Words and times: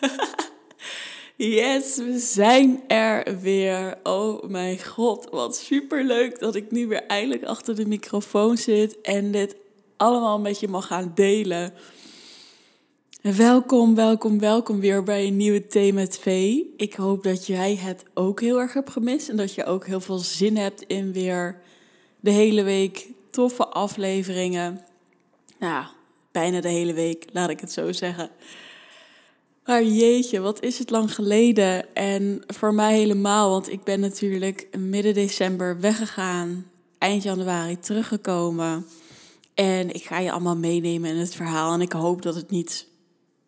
Yes, 1.36 1.96
we 1.96 2.18
zijn 2.18 2.82
er 2.88 3.40
weer. 3.40 3.98
Oh 4.02 4.42
mijn 4.42 4.84
god, 4.84 5.28
wat 5.30 5.56
super 5.56 6.04
leuk 6.04 6.38
dat 6.38 6.54
ik 6.54 6.70
nu 6.70 6.86
weer 6.86 7.06
eindelijk 7.06 7.44
achter 7.44 7.74
de 7.74 7.86
microfoon 7.86 8.56
zit 8.56 9.00
en 9.00 9.30
dit 9.30 9.56
allemaal 9.96 10.40
met 10.40 10.60
je 10.60 10.68
mag 10.68 10.86
gaan 10.86 11.12
delen. 11.14 11.72
Welkom, 13.20 13.94
welkom, 13.94 14.38
welkom 14.38 14.80
weer 14.80 15.02
bij 15.02 15.26
een 15.26 15.36
nieuwe 15.36 15.66
Thee 15.66 15.92
met. 15.92 16.20
Ik 16.76 16.94
hoop 16.94 17.22
dat 17.22 17.46
jij 17.46 17.76
het 17.76 18.04
ook 18.14 18.40
heel 18.40 18.60
erg 18.60 18.72
hebt 18.72 18.90
gemist 18.90 19.28
en 19.28 19.36
dat 19.36 19.54
je 19.54 19.64
ook 19.64 19.86
heel 19.86 20.00
veel 20.00 20.18
zin 20.18 20.56
hebt 20.56 20.82
in 20.82 21.12
weer 21.12 21.60
de 22.20 22.30
hele 22.30 22.62
week 22.62 23.06
toffe 23.30 23.66
afleveringen. 23.66 24.80
Nou, 25.58 25.84
bijna 26.32 26.60
de 26.60 26.68
hele 26.68 26.92
week, 26.92 27.24
laat 27.32 27.50
ik 27.50 27.60
het 27.60 27.72
zo 27.72 27.92
zeggen. 27.92 28.30
Maar 29.68 29.84
jeetje, 29.84 30.40
wat 30.40 30.62
is 30.62 30.78
het 30.78 30.90
lang 30.90 31.14
geleden. 31.14 31.94
En 31.94 32.42
voor 32.46 32.74
mij 32.74 32.94
helemaal, 32.94 33.50
want 33.50 33.70
ik 33.70 33.84
ben 33.84 34.00
natuurlijk 34.00 34.68
midden 34.78 35.14
december 35.14 35.80
weggegaan. 35.80 36.70
Eind 36.98 37.22
januari 37.22 37.78
teruggekomen. 37.78 38.86
En 39.54 39.90
ik 39.90 40.04
ga 40.04 40.18
je 40.18 40.30
allemaal 40.30 40.56
meenemen 40.56 41.10
in 41.10 41.16
het 41.16 41.34
verhaal. 41.34 41.72
En 41.72 41.80
ik 41.80 41.92
hoop 41.92 42.22
dat 42.22 42.34
het 42.34 42.50
niet 42.50 42.86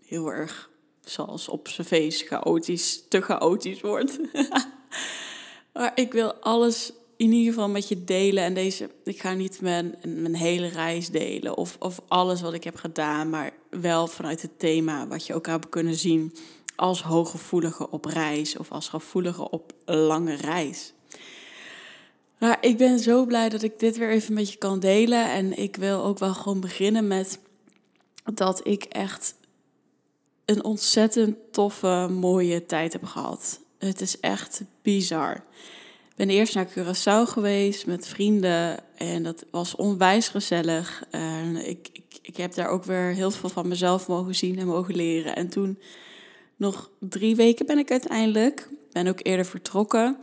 heel 0.06 0.32
erg, 0.32 0.70
zoals 1.00 1.48
op 1.48 1.68
zijn 1.68 1.86
feest, 1.86 2.26
chaotisch, 2.26 3.04
te 3.08 3.20
chaotisch 3.20 3.80
wordt. 3.80 4.18
maar 5.74 5.92
ik 5.94 6.12
wil 6.12 6.34
alles 6.34 6.92
in 7.20 7.32
ieder 7.32 7.52
geval 7.52 7.68
met 7.68 7.88
je 7.88 8.04
delen. 8.04 8.44
En 8.44 8.54
deze, 8.54 8.90
ik 9.04 9.20
ga 9.20 9.32
niet 9.32 9.60
mijn, 9.60 9.94
mijn 10.04 10.34
hele 10.34 10.66
reis 10.66 11.08
delen 11.08 11.56
of, 11.56 11.76
of 11.78 12.00
alles 12.08 12.40
wat 12.40 12.52
ik 12.52 12.64
heb 12.64 12.76
gedaan, 12.76 13.30
maar 13.30 13.52
wel 13.70 14.06
vanuit 14.06 14.42
het 14.42 14.58
thema 14.58 15.06
wat 15.06 15.26
je 15.26 15.34
ook 15.34 15.46
hebt 15.46 15.68
kunnen 15.68 15.94
zien 15.94 16.34
als 16.76 17.02
hooggevoelige 17.02 17.90
op 17.90 18.04
reis 18.04 18.56
of 18.56 18.70
als 18.70 18.88
gevoelige 18.88 19.50
op 19.50 19.72
lange 19.84 20.34
reis. 20.34 20.92
Maar 22.38 22.58
ik 22.60 22.76
ben 22.76 22.98
zo 22.98 23.24
blij 23.24 23.48
dat 23.48 23.62
ik 23.62 23.78
dit 23.78 23.96
weer 23.96 24.10
even 24.10 24.34
met 24.34 24.52
je 24.52 24.58
kan 24.58 24.80
delen. 24.80 25.30
En 25.30 25.58
ik 25.58 25.76
wil 25.76 26.04
ook 26.04 26.18
wel 26.18 26.34
gewoon 26.34 26.60
beginnen 26.60 27.06
met 27.06 27.38
dat 28.34 28.66
ik 28.66 28.84
echt 28.84 29.34
een 30.44 30.64
ontzettend 30.64 31.36
toffe, 31.50 32.08
mooie 32.10 32.66
tijd 32.66 32.92
heb 32.92 33.04
gehad. 33.04 33.60
Het 33.78 34.00
is 34.00 34.20
echt 34.20 34.62
bizar 34.82 35.44
ben 36.20 36.30
eerst 36.30 36.54
naar 36.54 36.68
Curaçao 36.70 37.30
geweest 37.30 37.86
met 37.86 38.06
vrienden 38.06 38.78
en 38.96 39.22
dat 39.22 39.44
was 39.50 39.76
onwijs 39.76 40.28
gezellig. 40.28 41.04
En 41.10 41.56
ik, 41.68 41.88
ik, 41.92 42.18
ik 42.22 42.36
heb 42.36 42.54
daar 42.54 42.68
ook 42.68 42.84
weer 42.84 43.12
heel 43.14 43.30
veel 43.30 43.48
van 43.48 43.68
mezelf 43.68 44.08
mogen 44.08 44.34
zien 44.34 44.58
en 44.58 44.66
mogen 44.66 44.94
leren. 44.94 45.36
En 45.36 45.48
toen 45.48 45.78
nog 46.56 46.90
drie 46.98 47.36
weken 47.36 47.66
ben 47.66 47.78
ik 47.78 47.90
uiteindelijk, 47.90 48.68
ben 48.92 49.06
ook 49.06 49.18
eerder 49.22 49.44
vertrokken, 49.44 50.16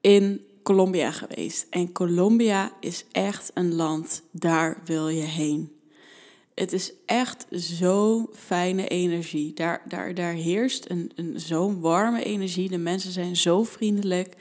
in 0.00 0.40
Colombia 0.62 1.10
geweest. 1.10 1.66
En 1.70 1.92
Colombia 1.92 2.72
is 2.80 3.04
echt 3.12 3.50
een 3.54 3.74
land, 3.74 4.22
daar 4.30 4.80
wil 4.84 5.08
je 5.08 5.22
heen. 5.24 5.72
Het 6.54 6.72
is 6.72 6.92
echt 7.06 7.46
zo'n 7.50 8.28
fijne 8.32 8.88
energie. 8.88 9.54
Daar, 9.54 9.82
daar, 9.88 10.14
daar 10.14 10.32
heerst 10.32 10.90
een, 10.90 11.12
een 11.14 11.40
zo'n 11.40 11.80
warme 11.80 12.24
energie. 12.24 12.68
De 12.68 12.78
mensen 12.78 13.12
zijn 13.12 13.36
zo 13.36 13.62
vriendelijk. 13.62 14.36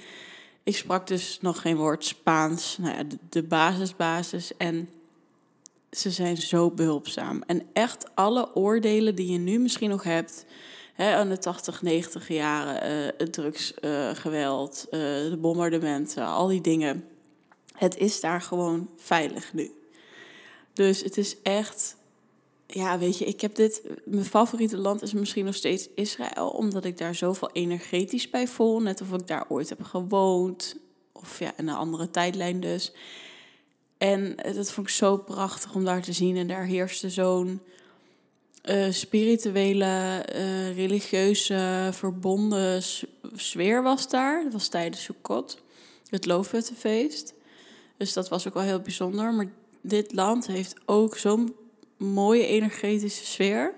Ik 0.71 0.77
sprak 0.77 1.07
dus 1.07 1.37
nog 1.41 1.61
geen 1.61 1.75
woord 1.75 2.05
Spaans, 2.05 2.77
nou 2.77 2.95
ja, 2.97 3.03
de, 3.29 3.43
basisbasis. 3.43 4.57
En 4.57 4.89
ze 5.89 6.11
zijn 6.11 6.37
zo 6.37 6.69
behulpzaam. 6.69 7.43
En 7.45 7.63
echt 7.73 8.05
alle 8.15 8.55
oordelen 8.55 9.15
die 9.15 9.31
je 9.31 9.37
nu 9.37 9.59
misschien 9.59 9.89
nog 9.89 10.03
hebt, 10.03 10.45
hè, 10.93 11.15
aan 11.15 11.29
de 11.29 11.37
80, 11.37 11.81
90 11.81 12.27
jaren, 12.27 13.05
uh, 13.05 13.11
het 13.17 13.33
drugsgeweld, 13.33 14.85
uh, 14.85 14.99
de 15.29 15.37
bombardementen, 15.41 16.25
al 16.25 16.47
die 16.47 16.61
dingen. 16.61 17.07
Het 17.73 17.97
is 17.97 18.19
daar 18.19 18.41
gewoon 18.41 18.89
veilig 18.97 19.53
nu. 19.53 19.71
Dus 20.73 21.03
het 21.03 21.17
is 21.17 21.41
echt 21.41 21.95
ja, 22.73 22.99
weet 22.99 23.17
je, 23.17 23.25
ik 23.25 23.41
heb 23.41 23.55
dit. 23.55 23.81
Mijn 24.05 24.25
favoriete 24.25 24.77
land 24.77 25.01
is 25.01 25.13
misschien 25.13 25.45
nog 25.45 25.55
steeds 25.55 25.89
Israël, 25.95 26.49
omdat 26.49 26.85
ik 26.85 26.97
daar 26.97 27.15
zoveel 27.15 27.49
energetisch 27.51 28.29
bij 28.29 28.47
voel. 28.47 28.79
Net 28.79 29.01
of 29.01 29.13
ik 29.13 29.27
daar 29.27 29.45
ooit 29.49 29.69
heb 29.69 29.83
gewoond. 29.83 30.75
Of 31.11 31.39
ja, 31.39 31.53
in 31.57 31.67
een 31.67 31.75
andere 31.75 32.09
tijdlijn 32.09 32.59
dus. 32.59 32.93
En 33.97 34.35
dat 34.35 34.71
vond 34.71 34.87
ik 34.87 34.93
zo 34.93 35.17
prachtig 35.17 35.75
om 35.75 35.85
daar 35.85 36.01
te 36.01 36.13
zien. 36.13 36.37
En 36.37 36.47
daar 36.47 36.65
heerste 36.65 37.09
zo'n 37.09 37.61
uh, 38.65 38.91
spirituele, 38.91 40.25
uh, 40.35 40.75
religieuze, 40.75 41.89
verbonden 41.91 42.83
sfeer 43.35 43.83
was 43.83 44.09
daar. 44.09 44.43
Dat 44.43 44.53
was 44.53 44.67
tijdens 44.67 45.03
Sukkot, 45.03 45.61
het 46.09 46.25
Loofhuttenfeest. 46.25 47.33
Dus 47.97 48.13
dat 48.13 48.29
was 48.29 48.47
ook 48.47 48.53
wel 48.53 48.63
heel 48.63 48.79
bijzonder. 48.79 49.33
Maar 49.33 49.51
dit 49.81 50.13
land 50.13 50.47
heeft 50.47 50.75
ook 50.85 51.17
zo'n 51.17 51.55
mooie 52.01 52.45
energetische 52.45 53.25
sfeer. 53.25 53.73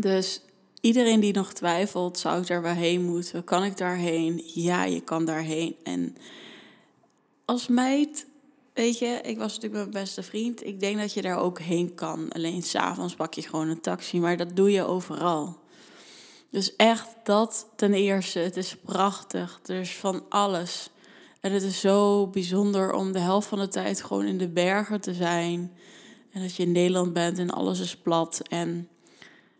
Dus 0.00 0.40
iedereen 0.80 1.20
die 1.20 1.32
nog 1.32 1.52
twijfelt, 1.52 2.18
zou 2.18 2.40
ik 2.40 2.46
daar 2.46 2.62
wel 2.62 2.74
heen 2.74 3.04
moeten? 3.04 3.44
Kan 3.44 3.64
ik 3.64 3.76
daarheen? 3.76 4.42
Ja, 4.54 4.84
je 4.84 5.00
kan 5.00 5.24
daarheen. 5.24 5.76
En 5.82 6.16
als 7.44 7.68
meid, 7.68 8.26
weet 8.74 8.98
je, 8.98 9.20
ik 9.22 9.38
was 9.38 9.54
natuurlijk 9.54 9.82
mijn 9.82 10.04
beste 10.04 10.22
vriend. 10.22 10.66
Ik 10.66 10.80
denk 10.80 10.98
dat 10.98 11.12
je 11.12 11.22
daar 11.22 11.38
ook 11.38 11.60
heen 11.60 11.94
kan. 11.94 12.32
Alleen 12.32 12.62
s'avonds 12.62 13.14
pak 13.14 13.34
je 13.34 13.42
gewoon 13.42 13.68
een 13.68 13.80
taxi, 13.80 14.20
maar 14.20 14.36
dat 14.36 14.56
doe 14.56 14.70
je 14.70 14.84
overal. 14.84 15.58
Dus 16.50 16.76
echt 16.76 17.08
dat 17.24 17.66
ten 17.76 17.94
eerste. 17.94 18.38
Het 18.38 18.56
is 18.56 18.76
prachtig. 18.84 19.60
Er 19.66 19.80
is 19.80 19.96
van 19.96 20.24
alles. 20.28 20.90
En 21.40 21.52
het 21.52 21.62
is 21.62 21.80
zo 21.80 22.26
bijzonder 22.26 22.92
om 22.92 23.12
de 23.12 23.18
helft 23.18 23.48
van 23.48 23.58
de 23.58 23.68
tijd 23.68 24.02
gewoon 24.02 24.24
in 24.24 24.38
de 24.38 24.48
bergen 24.48 25.00
te 25.00 25.14
zijn. 25.14 25.72
En 26.32 26.40
dat 26.40 26.56
je 26.56 26.62
in 26.62 26.72
Nederland 26.72 27.12
bent 27.12 27.38
en 27.38 27.50
alles 27.50 27.80
is 27.80 27.96
plat 27.96 28.42
en 28.48 28.88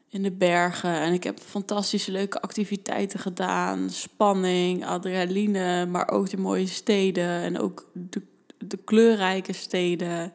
in 0.08 0.22
de 0.22 0.30
bergen. 0.30 0.94
En 0.94 1.12
ik 1.12 1.24
heb 1.24 1.40
fantastische 1.40 2.12
leuke 2.12 2.40
activiteiten 2.40 3.18
gedaan. 3.18 3.90
Spanning, 3.90 4.86
adrenaline, 4.86 5.86
maar 5.86 6.10
ook 6.10 6.30
de 6.30 6.36
mooie 6.36 6.66
steden 6.66 7.30
en 7.42 7.58
ook 7.58 7.90
de, 7.92 8.22
de 8.58 8.76
kleurrijke 8.76 9.52
steden. 9.52 10.32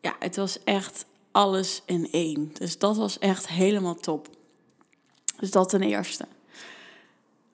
Ja, 0.00 0.16
het 0.18 0.36
was 0.36 0.64
echt 0.64 1.06
alles 1.30 1.82
in 1.86 2.08
één. 2.12 2.50
Dus 2.52 2.78
dat 2.78 2.96
was 2.96 3.18
echt 3.18 3.48
helemaal 3.48 3.94
top. 3.94 4.28
Dus 5.36 5.50
dat 5.50 5.68
ten 5.68 5.82
eerste. 5.82 6.26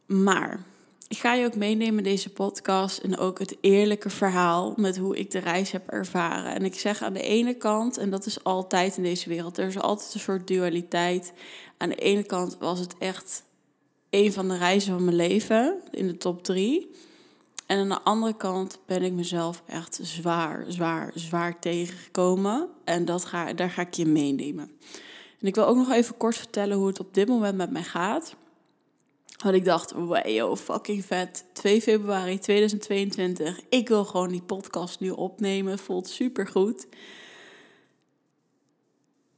Maar 0.07 0.65
ik 1.09 1.19
ga 1.19 1.35
je 1.35 1.47
ook 1.47 1.57
meenemen 1.57 1.99
in 1.99 2.05
deze 2.05 2.33
podcast 2.33 2.99
en 2.99 3.19
ook 3.19 3.39
het 3.39 3.57
eerlijke 3.61 4.11
verhaal 4.11 4.75
met 4.77 4.97
hoe 4.97 5.17
ik 5.17 5.31
de 5.31 5.39
reis 5.39 5.71
heb 5.71 5.89
ervaren. 5.89 6.55
En 6.55 6.65
ik 6.65 6.79
zeg 6.79 7.03
aan 7.03 7.13
de 7.13 7.23
ene 7.23 7.55
kant, 7.55 7.97
en 7.97 8.11
dat 8.11 8.27
is 8.27 8.45
altijd 8.45 8.97
in 8.97 9.03
deze 9.03 9.29
wereld, 9.29 9.59
er 9.59 9.67
is 9.67 9.79
altijd 9.79 10.15
een 10.15 10.21
soort 10.21 10.47
dualiteit. 10.47 11.33
Aan 11.77 11.89
de 11.89 11.95
ene 11.95 12.23
kant 12.23 12.57
was 12.59 12.79
het 12.79 12.95
echt 12.99 13.45
een 14.11 14.33
van 14.33 14.49
de 14.49 14.57
reizen 14.57 14.93
van 14.93 15.05
mijn 15.05 15.17
leven, 15.17 15.81
in 15.91 16.07
de 16.07 16.17
top 16.17 16.43
drie. 16.43 16.91
En 17.67 17.79
aan 17.79 17.89
de 17.89 18.03
andere 18.03 18.37
kant 18.37 18.79
ben 18.87 19.03
ik 19.03 19.13
mezelf 19.13 19.63
echt 19.67 19.99
zwaar, 20.03 20.65
zwaar, 20.69 21.13
zwaar 21.15 21.59
tegengekomen. 21.59 22.69
En 22.85 23.05
dat 23.05 23.25
ga, 23.25 23.53
daar 23.53 23.71
ga 23.71 23.83
ik 23.83 23.95
je 23.95 24.07
meenemen. 24.07 24.71
En 25.41 25.47
ik 25.47 25.55
wil 25.55 25.67
ook 25.67 25.77
nog 25.77 25.91
even 25.91 26.17
kort 26.17 26.37
vertellen 26.37 26.77
hoe 26.77 26.87
het 26.87 27.01
op 27.01 27.15
dit 27.15 27.29
moment 27.29 27.57
met 27.57 27.71
mij 27.71 27.83
gaat. 27.83 28.37
Want 29.43 29.55
ik 29.55 29.65
dacht, 29.65 29.93
wow, 29.93 30.57
fucking 30.57 31.05
vet. 31.05 31.45
2 31.53 31.83
februari 31.83 32.39
2022. 32.39 33.61
Ik 33.69 33.89
wil 33.89 34.05
gewoon 34.05 34.29
die 34.29 34.43
podcast 34.43 35.01
nu 35.01 35.11
opnemen. 35.11 35.79
Voelt 35.79 36.09
super 36.09 36.47
goed. 36.47 36.87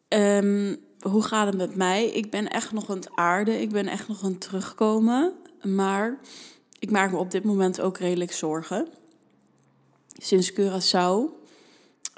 Ehm, 0.08 0.76
hoe 1.00 1.22
gaat 1.22 1.46
het 1.46 1.56
met 1.56 1.76
mij? 1.76 2.06
Ik 2.06 2.30
ben 2.30 2.48
echt 2.48 2.72
nog 2.72 2.90
aan 2.90 2.96
het 2.96 3.10
aarden. 3.14 3.60
Ik 3.60 3.70
ben 3.70 3.86
echt 3.86 4.08
nog 4.08 4.24
aan 4.24 4.30
het 4.30 4.40
terugkomen. 4.40 5.32
Maar 5.62 6.18
ik 6.78 6.90
maak 6.90 7.10
me 7.10 7.18
op 7.18 7.30
dit 7.30 7.44
moment 7.44 7.80
ook 7.80 7.98
redelijk 7.98 8.32
zorgen. 8.32 8.88
Sinds 10.12 10.52
Curaçao, 10.52 11.36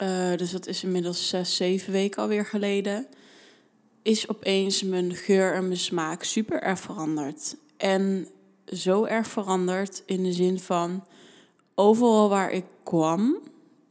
uh, 0.03 0.37
dus 0.37 0.51
dat 0.51 0.67
is 0.67 0.85
inmiddels 0.85 1.29
zes, 1.29 1.57
zeven 1.57 1.93
weken 1.93 2.23
alweer 2.23 2.47
geleden, 2.47 3.07
is 4.03 4.29
opeens 4.29 4.83
mijn 4.83 5.15
geur 5.15 5.55
en 5.55 5.67
mijn 5.67 5.79
smaak 5.79 6.23
super 6.23 6.63
erg 6.63 6.81
veranderd. 6.81 7.57
En 7.81 8.29
zo 8.73 9.05
erg 9.05 9.27
veranderd 9.27 10.03
in 10.07 10.23
de 10.23 10.33
zin 10.33 10.59
van 10.59 11.05
overal 11.75 12.29
waar 12.29 12.51
ik 12.51 12.65
kwam 12.83 13.39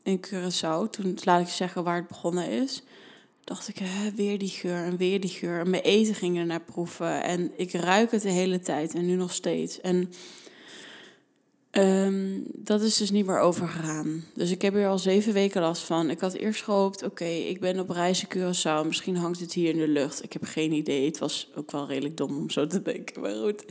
in 0.04 0.26
Curaçao, 0.28 0.90
toen 0.90 1.18
laat 1.24 1.42
ik 1.42 1.48
zeggen 1.48 1.84
waar 1.84 1.96
het 1.96 2.08
begonnen 2.08 2.50
is, 2.50 2.84
dacht 3.44 3.68
ik, 3.68 3.78
hè, 3.78 4.12
weer 4.12 4.38
die 4.38 4.50
geur 4.50 4.84
en 4.84 4.98
weer 4.98 5.20
die 5.20 5.30
geur. 5.30 5.60
En 5.60 5.70
mijn 5.70 5.84
eten 5.84 6.16
ging 6.16 6.38
er 6.38 6.46
naar 6.46 6.62
proeven 6.62 7.24
en 7.24 7.52
ik 7.56 7.72
ruik 7.72 8.12
het 8.12 8.22
de 8.22 8.30
hele 8.30 8.60
tijd 8.60 8.94
en 8.94 9.06
nu 9.06 9.16
nog 9.16 9.34
steeds. 9.34 9.82
En 9.82 10.14
Ehm, 11.72 12.40
dat 12.44 12.82
is 12.82 12.98
dus 12.98 13.12
niet 13.12 13.26
meer 13.26 13.40
overgegaan. 13.40 14.26
Dus 14.34 14.52
ik 14.52 14.62
heb 14.62 14.74
hier 14.74 14.88
al 14.88 15.00
zeven 15.00 15.34
weken 15.34 15.62
last 15.62 15.84
van. 15.84 16.10
Ik 16.10 16.20
had 16.20 16.34
eerst 16.34 16.64
gehoopt, 16.64 17.04
oké, 17.04 17.26
ik 17.26 17.60
ben 17.60 17.80
op 17.80 17.90
reis 17.90 18.26
in 18.26 18.38
Curaçao. 18.38 18.88
Misschien 18.88 19.16
hangt 19.16 19.40
het 19.40 19.54
hier 19.54 19.70
in 19.70 19.78
de 19.78 19.88
lucht. 19.88 20.24
Ik 20.24 20.34
heb 20.34 20.44
geen 20.44 20.72
idee. 20.72 21.06
Het 21.06 21.20
was 21.20 21.50
ook 21.56 21.72
wel 21.72 21.88
redelijk 21.88 22.18
dom 22.18 22.38
om 22.38 22.50
zo 22.50 22.68
te 22.68 22.82
denken, 22.82 23.22
maar 23.22 23.36
goed. 23.36 23.66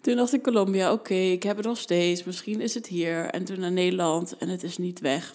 Toen 0.00 0.16
dacht 0.16 0.32
ik 0.32 0.42
Colombia, 0.42 0.92
oké, 0.92 1.14
ik 1.14 1.42
heb 1.42 1.56
het 1.56 1.66
nog 1.66 1.78
steeds. 1.78 2.24
Misschien 2.24 2.60
is 2.60 2.74
het 2.74 2.86
hier. 2.86 3.24
En 3.24 3.44
toen 3.44 3.60
naar 3.60 3.72
Nederland 3.72 4.36
en 4.36 4.48
het 4.48 4.62
is 4.62 4.78
niet 4.78 5.00
weg. 5.00 5.34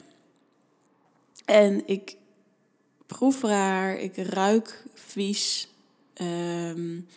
En 1.46 1.88
ik 1.88 2.16
proef 3.06 3.42
raar, 3.42 4.00
ik 4.00 4.18
ruik 4.18 4.84
vies. 4.94 5.68
Um, 6.22 7.08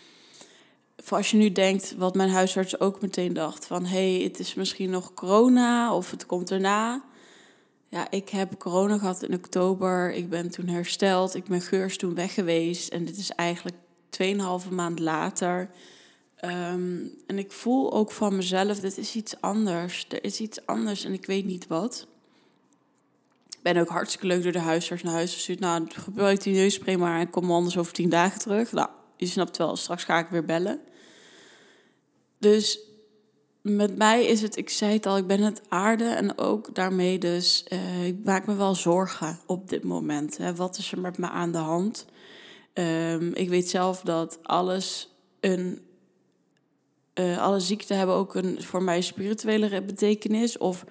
als 1.08 1.30
je 1.30 1.36
nu 1.36 1.52
denkt, 1.52 1.94
wat 1.96 2.14
mijn 2.14 2.30
huisarts 2.30 2.80
ook 2.80 3.00
meteen 3.00 3.32
dacht, 3.32 3.66
van 3.66 3.84
hé, 3.84 4.14
hey, 4.14 4.24
het 4.24 4.38
is 4.38 4.54
misschien 4.54 4.90
nog 4.90 5.14
corona 5.14 5.94
of 5.94 6.10
het 6.10 6.26
komt 6.26 6.50
erna. 6.50 7.02
Ja, 7.88 8.10
ik 8.10 8.28
heb 8.28 8.58
corona 8.58 8.98
gehad 8.98 9.22
in 9.22 9.34
oktober. 9.34 10.12
Ik 10.12 10.28
ben 10.28 10.50
toen 10.50 10.66
hersteld. 10.68 11.34
Ik 11.34 11.44
ben 11.44 11.60
geurs 11.60 11.96
toen 11.96 12.14
weg 12.14 12.34
geweest. 12.34 12.88
En 12.88 13.04
dit 13.04 13.16
is 13.16 13.30
eigenlijk 13.30 13.76
2,5 14.10 14.70
maand 14.70 14.98
later. 14.98 15.70
Ehm, 16.36 16.98
en 17.26 17.38
ik 17.38 17.52
voel 17.52 17.92
ook 17.92 18.12
van 18.12 18.36
mezelf, 18.36 18.80
dit 18.80 18.98
is 18.98 19.14
iets 19.14 19.40
anders. 19.40 20.06
Er 20.08 20.24
is 20.24 20.40
iets 20.40 20.66
anders 20.66 21.04
en 21.04 21.12
ik 21.12 21.26
weet 21.26 21.44
niet 21.44 21.66
wat. 21.66 22.06
Ik 23.48 23.62
ben 23.62 23.76
ook 23.76 23.88
hartstikke 23.88 24.26
leuk 24.26 24.42
door 24.42 24.52
de 24.52 24.58
huisarts 24.58 25.02
naar 25.02 25.12
huis 25.12 25.34
gestuurd. 25.34 25.60
Nou, 25.60 25.86
gebruik 25.88 26.42
die 26.42 26.54
neusspray 26.54 26.96
maar 26.96 27.20
en 27.20 27.30
kom 27.30 27.50
anders 27.50 27.78
over 27.78 27.92
tien 27.92 28.08
dagen 28.08 28.40
terug. 28.40 28.72
Nou, 28.72 28.88
je 29.16 29.26
snapt 29.26 29.56
wel, 29.56 29.76
straks 29.76 30.04
ga 30.04 30.18
ik 30.18 30.28
weer 30.30 30.44
bellen. 30.44 30.80
Dus 32.40 32.80
met 33.62 33.96
mij 33.96 34.24
is 34.24 34.42
het, 34.42 34.56
ik 34.56 34.70
zei 34.70 34.92
het 34.92 35.06
al, 35.06 35.16
ik 35.16 35.26
ben 35.26 35.40
het 35.40 35.62
aarde 35.68 36.04
en 36.04 36.38
ook 36.38 36.74
daarmee 36.74 37.18
dus, 37.18 37.64
uh, 37.68 38.06
ik 38.06 38.24
maak 38.24 38.46
me 38.46 38.54
wel 38.54 38.74
zorgen 38.74 39.38
op 39.46 39.68
dit 39.68 39.84
moment. 39.84 40.36
Hè. 40.36 40.54
Wat 40.54 40.78
is 40.78 40.92
er 40.92 41.00
met 41.00 41.18
me 41.18 41.28
aan 41.28 41.52
de 41.52 41.58
hand? 41.58 42.06
Um, 42.74 43.34
ik 43.34 43.48
weet 43.48 43.68
zelf 43.68 44.00
dat 44.00 44.38
alles 44.42 45.08
een, 45.40 45.80
uh, 47.14 47.42
alle 47.42 47.60
ziekten 47.60 47.96
hebben 47.96 48.14
ook 48.14 48.34
een 48.34 48.62
voor 48.62 48.82
mij 48.82 49.00
spirituele 49.00 49.82
betekenis. 49.82 50.58
Of 50.58 50.84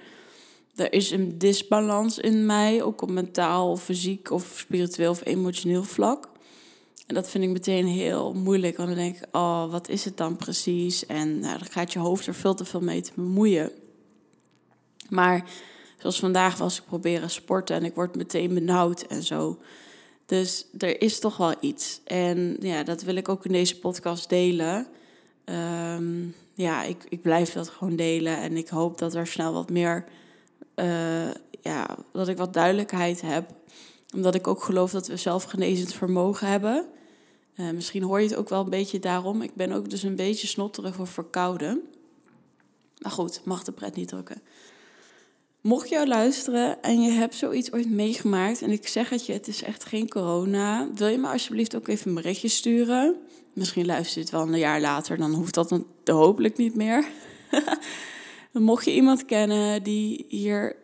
er 0.75 0.94
is 0.94 1.12
een 1.12 1.38
disbalans 1.38 2.19
in 2.19 2.45
mij, 2.45 2.84
ook 2.84 3.02
op 3.02 3.10
mentaal 3.10 3.78
fysiek 3.78 4.31
of 4.31 4.54
spiritueel 4.56 5.12
of 5.12 5.25
emotioneel 5.25 5.84
vlak. 5.84 6.29
En 7.09 7.15
dat 7.15 7.29
vind 7.29 7.44
ik 7.44 7.50
meteen 7.50 7.88
heel 7.88 8.33
moeilijk. 8.33 8.77
Want 8.77 8.89
dan 8.89 8.97
denk 8.97 9.15
ik, 9.15 9.23
oh, 9.31 9.71
wat 9.71 9.89
is 9.89 10.06
het 10.06 10.17
dan 10.17 10.35
precies? 10.35 11.06
En 11.06 11.39
nou, 11.39 11.57
dan 11.57 11.67
gaat 11.67 11.94
je 11.94 12.00
hoofd 12.00 12.27
er 12.27 12.35
veel 12.35 12.53
te 12.53 12.65
veel 12.65 12.81
mee 12.81 13.01
te 13.01 13.11
bemoeien. 13.15 13.71
Maar 15.07 15.50
zoals 15.97 16.19
vandaag 16.19 16.57
was 16.57 16.77
ik 16.77 16.85
proberen 16.85 17.29
sporten 17.29 17.75
en 17.75 17.85
ik 17.85 17.95
word 17.95 18.15
meteen 18.15 18.53
benauwd 18.53 19.01
en 19.01 19.23
zo. 19.23 19.59
Dus 20.25 20.65
er 20.77 21.01
is 21.01 21.19
toch 21.19 21.38
wel 21.38 21.53
iets. 21.59 22.01
En 22.03 22.57
ja, 22.59 22.83
dat 22.83 23.01
wil 23.01 23.15
ik 23.15 23.29
ook 23.29 23.45
in 23.45 23.51
deze 23.51 23.79
podcast 23.79 24.29
delen. 24.29 24.88
Ehm, 25.45 26.27
ja, 26.53 26.83
ik, 26.83 27.06
ik 27.09 27.21
blijf 27.21 27.53
dat 27.53 27.69
gewoon 27.69 27.95
delen. 27.95 28.38
En 28.38 28.57
ik 28.57 28.69
hoop 28.69 28.97
dat 28.97 29.15
er 29.15 29.27
snel 29.27 29.53
wat 29.53 29.69
meer, 29.69 30.06
uh, 30.75 31.31
ja, 31.61 31.97
dat 32.11 32.27
ik 32.27 32.38
wat 32.38 32.53
duidelijkheid 32.53 33.21
heb. 33.21 33.50
Omdat 34.15 34.35
ik 34.35 34.47
ook 34.47 34.63
geloof 34.63 34.91
dat 34.91 35.07
we 35.07 35.17
zelfgenezend 35.17 35.94
vermogen 35.94 36.47
hebben. 36.47 36.89
Uh, 37.59 37.69
misschien 37.71 38.03
hoor 38.03 38.21
je 38.21 38.27
het 38.27 38.35
ook 38.35 38.50
wel 38.50 38.63
een 38.63 38.69
beetje 38.69 39.00
daarom. 39.00 39.41
Ik 39.41 39.53
ben 39.53 39.71
ook 39.71 39.89
dus 39.89 40.03
een 40.03 40.15
beetje 40.15 40.47
snotterig 40.47 41.00
of 41.00 41.09
verkouden. 41.09 41.81
Maar 42.97 43.11
goed, 43.11 43.41
mag 43.45 43.63
de 43.63 43.71
pret 43.71 43.95
niet 43.95 44.07
drukken. 44.07 44.41
Mocht 45.61 45.89
je 45.89 46.07
luisteren 46.07 46.81
en 46.81 47.01
je 47.01 47.11
hebt 47.11 47.35
zoiets 47.35 47.71
ooit 47.71 47.89
meegemaakt 47.89 48.61
en 48.61 48.71
ik 48.71 48.88
zeg 48.88 49.09
het 49.09 49.25
je, 49.25 49.33
het 49.33 49.47
is 49.47 49.63
echt 49.63 49.85
geen 49.85 50.09
corona, 50.09 50.89
wil 50.94 51.07
je 51.07 51.17
me 51.17 51.27
alsjeblieft 51.27 51.75
ook 51.75 51.88
even 51.88 52.07
een 52.07 52.15
berichtje 52.15 52.47
sturen? 52.47 53.15
Misschien 53.53 53.85
luister 53.85 54.15
je 54.15 54.21
het 54.21 54.29
wel 54.29 54.41
een 54.41 54.57
jaar 54.57 54.81
later, 54.81 55.17
dan 55.17 55.33
hoeft 55.33 55.53
dat 55.53 55.81
hopelijk 56.06 56.57
niet 56.57 56.75
meer. 56.75 57.07
Mocht 58.51 58.85
je 58.85 58.94
iemand 58.94 59.25
kennen 59.25 59.83
die 59.83 60.25
hier 60.27 60.75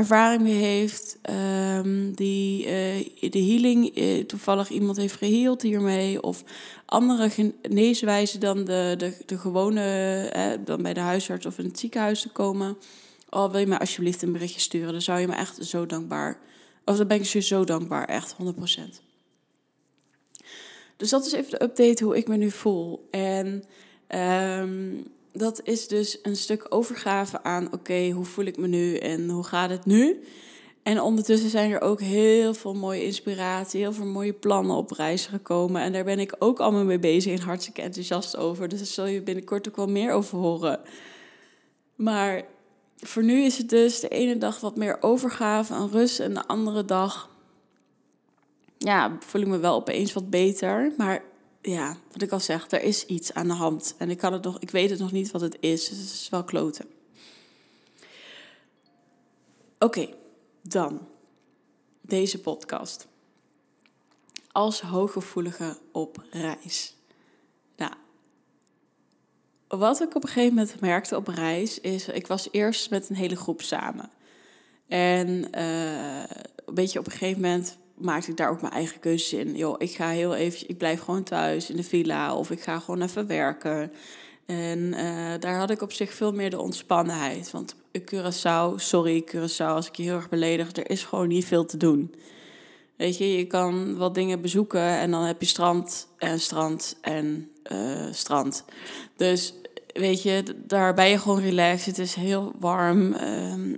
ervaring 0.00 0.42
mee 0.42 0.54
heeft, 0.54 1.18
um, 1.76 2.14
die 2.14 2.64
uh, 2.64 3.30
de 3.30 3.44
healing 3.44 3.96
uh, 3.96 4.24
toevallig 4.24 4.68
iemand 4.68 4.96
heeft 4.96 5.16
geheeld 5.16 5.62
hiermee, 5.62 6.22
of 6.22 6.44
andere 6.86 7.30
geneeswijzen 7.30 8.40
dan 8.40 8.64
de, 8.64 8.94
de, 8.98 9.16
de 9.26 9.38
gewone, 9.38 10.58
dan 10.64 10.82
bij 10.82 10.94
de 10.94 11.00
huisarts 11.00 11.46
of 11.46 11.58
in 11.58 11.64
het 11.64 11.78
ziekenhuis 11.78 12.22
te 12.22 12.28
komen. 12.28 12.76
Oh, 13.30 13.50
wil 13.50 13.60
je 13.60 13.66
mij 13.66 13.78
alsjeblieft 13.78 14.22
een 14.22 14.32
berichtje 14.32 14.60
sturen? 14.60 14.92
Dan 14.92 15.02
zou 15.02 15.20
je 15.20 15.26
me 15.26 15.34
echt 15.34 15.64
zo 15.64 15.86
dankbaar, 15.86 16.38
of 16.84 16.96
dan 16.96 17.06
ben 17.06 17.16
ik 17.16 17.24
je 17.24 17.40
zo 17.40 17.64
dankbaar, 17.64 18.04
echt 18.04 18.34
100%. 18.34 18.36
Dus 20.96 21.10
dat 21.10 21.26
is 21.26 21.32
even 21.32 21.50
de 21.50 21.62
update 21.62 22.04
hoe 22.04 22.16
ik 22.16 22.28
me 22.28 22.36
nu 22.36 22.50
voel. 22.50 23.08
En 23.10 23.64
um, 24.08 25.06
dat 25.32 25.60
is 25.62 25.88
dus 25.88 26.18
een 26.22 26.36
stuk 26.36 26.66
overgave 26.68 27.42
aan, 27.42 27.72
oké, 27.72 28.10
hoe 28.10 28.24
voel 28.24 28.44
ik 28.44 28.56
me 28.56 28.66
nu 28.66 28.96
en 28.96 29.28
hoe 29.28 29.44
gaat 29.44 29.70
het 29.70 29.84
nu? 29.84 30.22
En 30.82 31.00
ondertussen 31.00 31.50
zijn 31.50 31.70
er 31.70 31.80
ook 31.80 32.00
heel 32.00 32.54
veel 32.54 32.74
mooie 32.74 33.04
inspiratie, 33.04 33.80
heel 33.80 33.92
veel 33.92 34.06
mooie 34.06 34.32
plannen 34.32 34.76
op 34.76 34.90
reis 34.90 35.26
gekomen. 35.26 35.82
En 35.82 35.92
daar 35.92 36.04
ben 36.04 36.18
ik 36.18 36.36
ook 36.38 36.60
allemaal 36.60 36.84
mee 36.84 36.98
bezig 36.98 37.38
en 37.38 37.44
hartstikke 37.44 37.82
enthousiast 37.82 38.36
over. 38.36 38.68
Dus 38.68 38.78
daar 38.78 38.88
zul 38.88 39.06
je 39.06 39.22
binnenkort 39.22 39.68
ook 39.68 39.76
wel 39.76 39.86
meer 39.86 40.12
over 40.12 40.38
horen. 40.38 40.80
Maar 41.94 42.42
voor 42.96 43.22
nu 43.24 43.42
is 43.42 43.58
het 43.58 43.68
dus 43.68 44.00
de 44.00 44.08
ene 44.08 44.38
dag 44.38 44.60
wat 44.60 44.76
meer 44.76 44.96
overgave 45.00 45.74
en 45.74 45.90
rust. 45.90 46.20
En 46.20 46.34
de 46.34 46.46
andere 46.46 46.84
dag, 46.84 47.30
ja, 48.78 49.16
voel 49.20 49.40
ik 49.40 49.48
me 49.48 49.58
wel 49.58 49.74
opeens 49.74 50.12
wat 50.12 50.30
beter. 50.30 50.92
Maar 50.96 51.22
ja, 51.62 51.96
wat 52.12 52.22
ik 52.22 52.32
al 52.32 52.40
zeg, 52.40 52.70
er 52.70 52.82
is 52.82 53.06
iets 53.06 53.34
aan 53.34 53.48
de 53.48 53.54
hand. 53.54 53.94
En 53.98 54.10
ik, 54.10 54.18
kan 54.18 54.32
het 54.32 54.42
nog, 54.42 54.58
ik 54.58 54.70
weet 54.70 54.90
het 54.90 54.98
nog 54.98 55.12
niet 55.12 55.30
wat 55.30 55.40
het 55.40 55.56
is, 55.60 55.88
dus 55.88 55.98
het 55.98 56.10
is 56.10 56.28
wel 56.28 56.44
kloten. 56.44 56.86
Oké, 59.78 60.08
dan 60.62 61.08
deze 62.00 62.40
podcast. 62.40 63.08
Als 64.52 64.80
hooggevoelige 64.80 65.78
op 65.92 66.24
reis. 66.30 66.94
Nou, 67.76 67.92
wat 69.68 70.00
ik 70.00 70.14
op 70.14 70.22
een 70.22 70.28
gegeven 70.28 70.54
moment 70.54 70.80
merkte 70.80 71.16
op 71.16 71.28
reis 71.28 71.80
is, 71.80 72.08
ik 72.08 72.26
was 72.26 72.48
eerst 72.50 72.90
met 72.90 73.08
een 73.08 73.16
hele 73.16 73.36
groep 73.36 73.62
samen. 73.62 74.10
En 74.86 75.28
uh, 75.58 76.22
een 76.64 76.74
beetje 76.74 76.98
op 76.98 77.06
een 77.06 77.12
gegeven 77.12 77.40
moment 77.40 77.78
maakte 78.00 78.30
ik 78.30 78.36
daar 78.36 78.50
ook 78.50 78.60
mijn 78.60 78.72
eigen 78.72 79.00
keuzes 79.00 79.32
in. 79.32 79.56
Joh, 79.56 79.74
ik 79.78 79.90
ga 79.90 80.08
heel 80.08 80.34
even, 80.34 80.68
ik 80.68 80.78
blijf 80.78 81.00
gewoon 81.00 81.22
thuis 81.22 81.70
in 81.70 81.76
de 81.76 81.82
villa 81.82 82.34
of 82.34 82.50
ik 82.50 82.60
ga 82.60 82.78
gewoon 82.78 83.02
even 83.02 83.26
werken. 83.26 83.92
En 84.46 84.78
uh, 84.78 85.32
daar 85.38 85.58
had 85.58 85.70
ik 85.70 85.82
op 85.82 85.92
zich 85.92 86.12
veel 86.12 86.32
meer 86.32 86.50
de 86.50 86.60
ontspannenheid. 86.60 87.50
Want 87.50 87.74
Curaçao, 87.98 88.74
sorry 88.76 89.24
Curaçao 89.24 89.66
als 89.66 89.86
ik 89.88 89.96
je 89.96 90.02
heel 90.02 90.14
erg 90.14 90.28
beledig, 90.28 90.76
er 90.76 90.90
is 90.90 91.04
gewoon 91.04 91.28
niet 91.28 91.44
veel 91.44 91.64
te 91.64 91.76
doen. 91.76 92.14
Weet 92.96 93.18
je, 93.18 93.36
je 93.36 93.46
kan 93.46 93.96
wat 93.96 94.14
dingen 94.14 94.40
bezoeken 94.40 94.80
en 94.80 95.10
dan 95.10 95.22
heb 95.22 95.40
je 95.40 95.46
strand 95.46 96.08
en 96.18 96.40
strand 96.40 96.96
en 97.00 97.50
uh, 97.72 98.06
strand. 98.10 98.64
Dus 99.16 99.54
weet 99.92 100.22
je, 100.22 100.42
daar 100.66 100.94
ben 100.94 101.08
je 101.08 101.18
gewoon 101.18 101.40
relaxed. 101.40 101.86
Het 101.86 101.98
is 101.98 102.14
heel 102.14 102.52
warm. 102.58 103.14
Uh, 103.14 103.76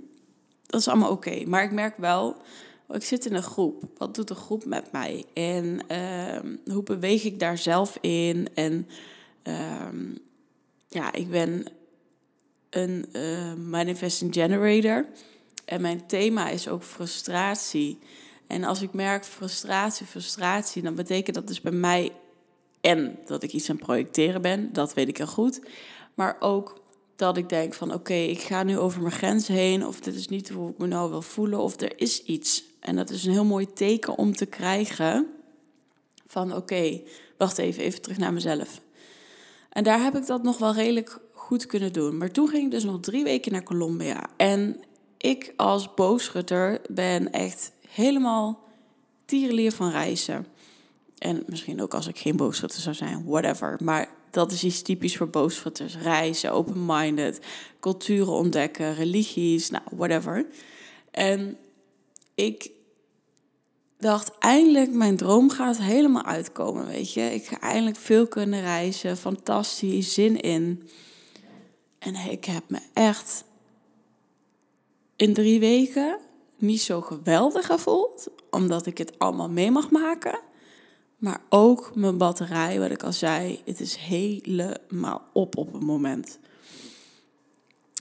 dat 0.65 0.79
is 0.79 0.87
allemaal 0.87 1.11
oké. 1.11 1.43
Maar 1.45 1.63
ik 1.63 1.71
merk 1.71 1.97
wel 1.97 2.35
Oh, 2.87 2.95
ik 2.95 3.03
zit 3.03 3.25
in 3.25 3.33
een 3.33 3.43
groep. 3.43 3.83
Wat 3.97 4.15
doet 4.15 4.27
de 4.27 4.35
groep 4.35 4.65
met 4.65 4.91
mij? 4.91 5.25
En 5.33 5.79
uh, 5.91 6.73
hoe 6.73 6.83
beweeg 6.83 7.23
ik 7.23 7.39
daar 7.39 7.57
zelf 7.57 7.97
in? 8.01 8.47
En 8.53 8.87
uh, 9.43 9.87
ja, 10.87 11.13
ik 11.13 11.29
ben 11.29 11.65
een 12.69 13.05
uh, 13.11 13.53
manifesting 13.53 14.33
generator. 14.33 15.05
En 15.65 15.81
mijn 15.81 16.07
thema 16.07 16.49
is 16.49 16.67
ook 16.67 16.83
frustratie. 16.83 17.99
En 18.47 18.63
als 18.63 18.81
ik 18.81 18.93
merk 18.93 19.25
frustratie, 19.25 20.05
frustratie, 20.05 20.81
dan 20.81 20.95
betekent 20.95 21.35
dat 21.35 21.47
dus 21.47 21.61
bij 21.61 21.71
mij 21.71 22.11
en 22.81 23.19
dat 23.25 23.43
ik 23.43 23.53
iets 23.53 23.69
aan 23.69 23.77
projecteren 23.77 24.41
ben, 24.41 24.73
dat 24.73 24.93
weet 24.93 25.07
ik 25.07 25.17
heel 25.17 25.27
goed. 25.27 25.61
Maar 26.13 26.35
ook 26.39 26.81
dat 27.15 27.37
ik 27.37 27.49
denk 27.49 27.73
van 27.73 27.93
oké, 27.93 28.13
ik 28.13 28.41
ga 28.41 28.63
nu 28.63 28.77
over 28.77 29.01
mijn 29.01 29.13
grenzen 29.13 29.53
heen, 29.53 29.85
of 29.85 29.99
dit 29.99 30.15
is 30.15 30.27
niet 30.27 30.49
hoe 30.49 30.69
ik 30.69 30.77
me 30.77 30.87
nou 30.87 31.09
wil 31.09 31.21
voelen, 31.21 31.59
of 31.59 31.81
er 31.81 31.99
is 31.99 32.23
iets. 32.23 32.63
En 32.83 32.95
dat 32.95 33.09
is 33.09 33.25
een 33.25 33.31
heel 33.31 33.45
mooi 33.45 33.73
teken 33.73 34.17
om 34.17 34.35
te 34.35 34.45
krijgen 34.45 35.27
van 36.27 36.55
oké, 36.55 37.01
wacht 37.37 37.57
even, 37.57 37.83
even 37.83 38.01
terug 38.01 38.17
naar 38.17 38.33
mezelf. 38.33 38.81
En 39.69 39.83
daar 39.83 40.03
heb 40.03 40.15
ik 40.15 40.25
dat 40.25 40.43
nog 40.43 40.57
wel 40.57 40.73
redelijk 40.73 41.19
goed 41.31 41.65
kunnen 41.65 41.93
doen. 41.93 42.17
Maar 42.17 42.31
toen 42.31 42.47
ging 42.47 42.63
ik 42.65 42.71
dus 42.71 42.83
nog 42.83 42.99
drie 42.99 43.23
weken 43.23 43.51
naar 43.51 43.63
Colombia. 43.63 44.29
En 44.37 44.83
ik 45.17 45.53
als 45.55 45.93
boogschutter 45.93 46.81
ben 46.89 47.31
echt 47.31 47.71
helemaal 47.87 48.63
tierenlier 49.25 49.71
van 49.71 49.89
reizen. 49.89 50.47
En 51.17 51.43
misschien 51.47 51.81
ook 51.81 51.93
als 51.93 52.07
ik 52.07 52.17
geen 52.17 52.35
boogschutter 52.35 52.81
zou 52.81 52.95
zijn, 52.95 53.25
whatever. 53.25 53.77
Maar 53.83 54.09
dat 54.31 54.51
is 54.51 54.63
iets 54.63 54.81
typisch 54.81 55.17
voor 55.17 55.29
boogschutters. 55.29 55.97
Reizen, 55.97 56.51
open-minded, 56.51 57.39
culturen 57.79 58.33
ontdekken, 58.33 58.95
religies, 58.95 59.69
nou, 59.69 59.83
whatever. 59.91 60.45
En 61.11 61.57
ik 62.35 62.71
dacht, 63.97 64.37
eindelijk, 64.39 64.91
mijn 64.91 65.17
droom 65.17 65.49
gaat 65.49 65.77
helemaal 65.77 66.25
uitkomen, 66.25 66.85
weet 66.85 67.13
je. 67.13 67.21
Ik 67.21 67.45
ga 67.45 67.59
eindelijk 67.59 67.97
veel 67.97 68.27
kunnen 68.27 68.61
reizen, 68.61 69.17
fantastisch, 69.17 70.13
zin 70.13 70.41
in. 70.41 70.89
En 71.99 72.15
ik 72.15 72.45
heb 72.45 72.63
me 72.67 72.79
echt 72.93 73.43
in 75.15 75.33
drie 75.33 75.59
weken 75.59 76.19
niet 76.57 76.81
zo 76.81 77.01
geweldig 77.01 77.65
gevoeld, 77.65 78.27
omdat 78.49 78.85
ik 78.85 78.97
het 78.97 79.19
allemaal 79.19 79.49
mee 79.49 79.71
mag 79.71 79.91
maken. 79.91 80.39
Maar 81.17 81.41
ook 81.49 81.91
mijn 81.95 82.17
batterij, 82.17 82.79
wat 82.79 82.91
ik 82.91 83.03
al 83.03 83.13
zei, 83.13 83.61
het 83.65 83.79
is 83.79 83.95
helemaal 83.95 85.21
op 85.33 85.57
op 85.57 85.73
een 85.73 85.85
moment. 85.85 86.39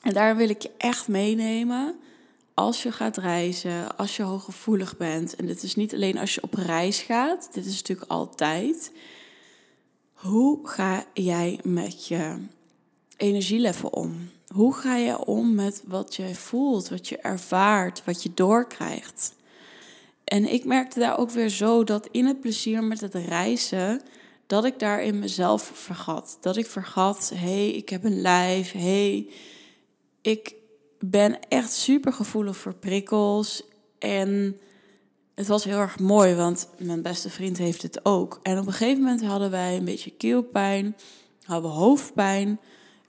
En 0.03 0.13
daar 0.13 0.37
wil 0.37 0.49
ik 0.49 0.63
je 0.63 0.71
echt 0.79 1.09
meenemen 1.09 1.97
als 2.63 2.83
je 2.83 2.93
gaat 2.93 3.17
reizen, 3.17 3.97
als 3.97 4.17
je 4.17 4.23
hooggevoelig 4.23 4.97
bent. 4.97 5.37
En 5.37 5.47
dit 5.47 5.63
is 5.63 5.75
niet 5.75 5.95
alleen 5.95 6.19
als 6.19 6.35
je 6.35 6.43
op 6.43 6.55
reis 6.55 7.01
gaat, 7.01 7.49
dit 7.53 7.67
is 7.67 7.77
natuurlijk 7.77 8.11
altijd. 8.11 8.93
Hoe 10.13 10.69
ga 10.69 11.05
jij 11.13 11.61
met 11.63 12.07
je 12.07 12.37
energielevel 13.17 13.89
om? 13.89 14.31
Hoe 14.47 14.75
ga 14.75 14.97
je 14.97 15.25
om 15.25 15.55
met 15.55 15.83
wat 15.87 16.15
je 16.15 16.35
voelt, 16.35 16.89
wat 16.89 17.09
je 17.09 17.19
ervaart, 17.19 18.05
wat 18.05 18.23
je 18.23 18.31
doorkrijgt? 18.35 19.35
En 20.25 20.53
ik 20.53 20.65
merkte 20.65 20.99
daar 20.99 21.19
ook 21.19 21.31
weer 21.31 21.49
zo 21.49 21.85
dat 21.85 22.09
in 22.11 22.27
het 22.27 22.41
plezier 22.41 22.85
met 22.85 23.01
het 23.01 23.15
reizen, 23.15 24.01
dat 24.47 24.65
ik 24.65 24.79
daar 24.79 25.03
in 25.03 25.19
mezelf 25.19 25.71
vergat. 25.75 26.39
Dat 26.41 26.57
ik 26.57 26.67
vergat, 26.67 27.31
hé, 27.35 27.37
hey, 27.37 27.71
ik 27.71 27.89
heb 27.89 28.05
een 28.05 28.21
lijf, 28.21 28.73
hé, 28.73 28.81
hey, 28.81 29.29
ik 30.21 30.61
ben 31.05 31.49
echt 31.49 31.73
super 31.73 32.13
gevoelig 32.13 32.57
voor 32.57 32.75
prikkels. 32.75 33.65
En 33.99 34.57
het 35.35 35.47
was 35.47 35.65
heel 35.65 35.79
erg 35.79 35.99
mooi, 35.99 36.35
want 36.35 36.69
mijn 36.79 37.03
beste 37.03 37.31
vriend 37.31 37.59
heeft 37.59 37.83
het 37.83 38.05
ook. 38.05 38.41
En 38.43 38.59
op 38.59 38.67
een 38.67 38.73
gegeven 38.73 39.03
moment 39.03 39.25
hadden 39.25 39.51
wij 39.51 39.77
een 39.77 39.85
beetje 39.85 40.11
keelpijn, 40.11 40.97
hadden 41.45 41.71
we 41.71 41.77
hoofdpijn. 41.77 42.61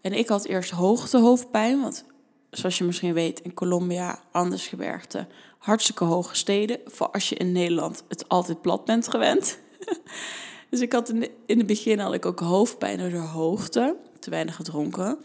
En 0.02 0.14
ik 0.14 0.28
had 0.28 0.46
eerst 0.46 0.70
hoogtehoofdpijn, 0.70 1.82
want 1.82 2.06
zoals 2.50 2.78
je 2.78 2.84
misschien 2.84 3.14
weet, 3.14 3.40
in 3.40 3.54
Colombia, 3.54 4.20
Andesgebergte, 4.32 5.28
hartstikke 5.58 6.04
hoge 6.04 6.36
steden. 6.36 6.80
Voor 6.86 7.12
als 7.12 7.30
je 7.30 7.36
in 7.36 7.52
Nederland 7.52 8.04
het 8.08 8.30
altijd 8.30 8.62
plat 8.62 8.86
bent 8.86 9.08
gewend. 9.08 9.60
dus 10.70 10.80
ik 10.80 10.94
had 10.94 11.10
in, 11.10 11.30
in 11.46 11.58
het 11.58 11.68
begin 11.68 12.00
had 12.00 12.14
ik 12.14 12.26
ook 12.26 12.40
hoofdpijn 12.40 12.98
door 12.98 13.10
de 13.10 13.18
hoogte, 13.18 13.96
te 14.20 14.30
weinig 14.30 14.56
gedronken. 14.56 15.18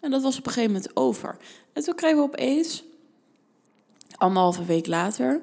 En 0.00 0.10
dat 0.10 0.22
was 0.22 0.38
op 0.38 0.46
een 0.46 0.52
gegeven 0.52 0.74
moment 0.74 0.96
over. 0.96 1.36
En 1.72 1.82
toen 1.82 1.94
kregen 1.94 2.16
we 2.16 2.22
opeens, 2.22 2.84
anderhalve 4.16 4.64
week 4.64 4.86
later, 4.86 5.42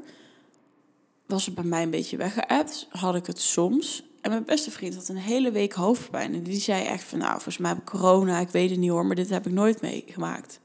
was 1.25 1.45
het 1.45 1.55
bij 1.55 1.63
mij 1.63 1.83
een 1.83 1.89
beetje 1.89 2.17
weggeëpt. 2.17 2.87
Had 2.89 3.15
ik 3.15 3.25
het 3.25 3.41
soms. 3.41 4.03
En 4.21 4.31
mijn 4.31 4.45
beste 4.45 4.71
vriend 4.71 4.95
had 4.95 5.07
een 5.07 5.17
hele 5.17 5.51
week 5.51 5.73
hoofdpijn. 5.73 6.33
En 6.33 6.43
die 6.43 6.59
zei 6.59 6.85
echt 6.85 7.03
van, 7.03 7.19
nou, 7.19 7.31
volgens 7.31 7.57
mij 7.57 7.69
heb 7.69 7.79
ik 7.79 7.85
corona. 7.85 8.39
Ik 8.39 8.49
weet 8.49 8.69
het 8.69 8.79
niet 8.79 8.89
hoor, 8.89 9.05
maar 9.05 9.15
dit 9.15 9.29
heb 9.29 9.45
ik 9.45 9.51
nooit 9.51 9.81
meegemaakt. 9.81 10.59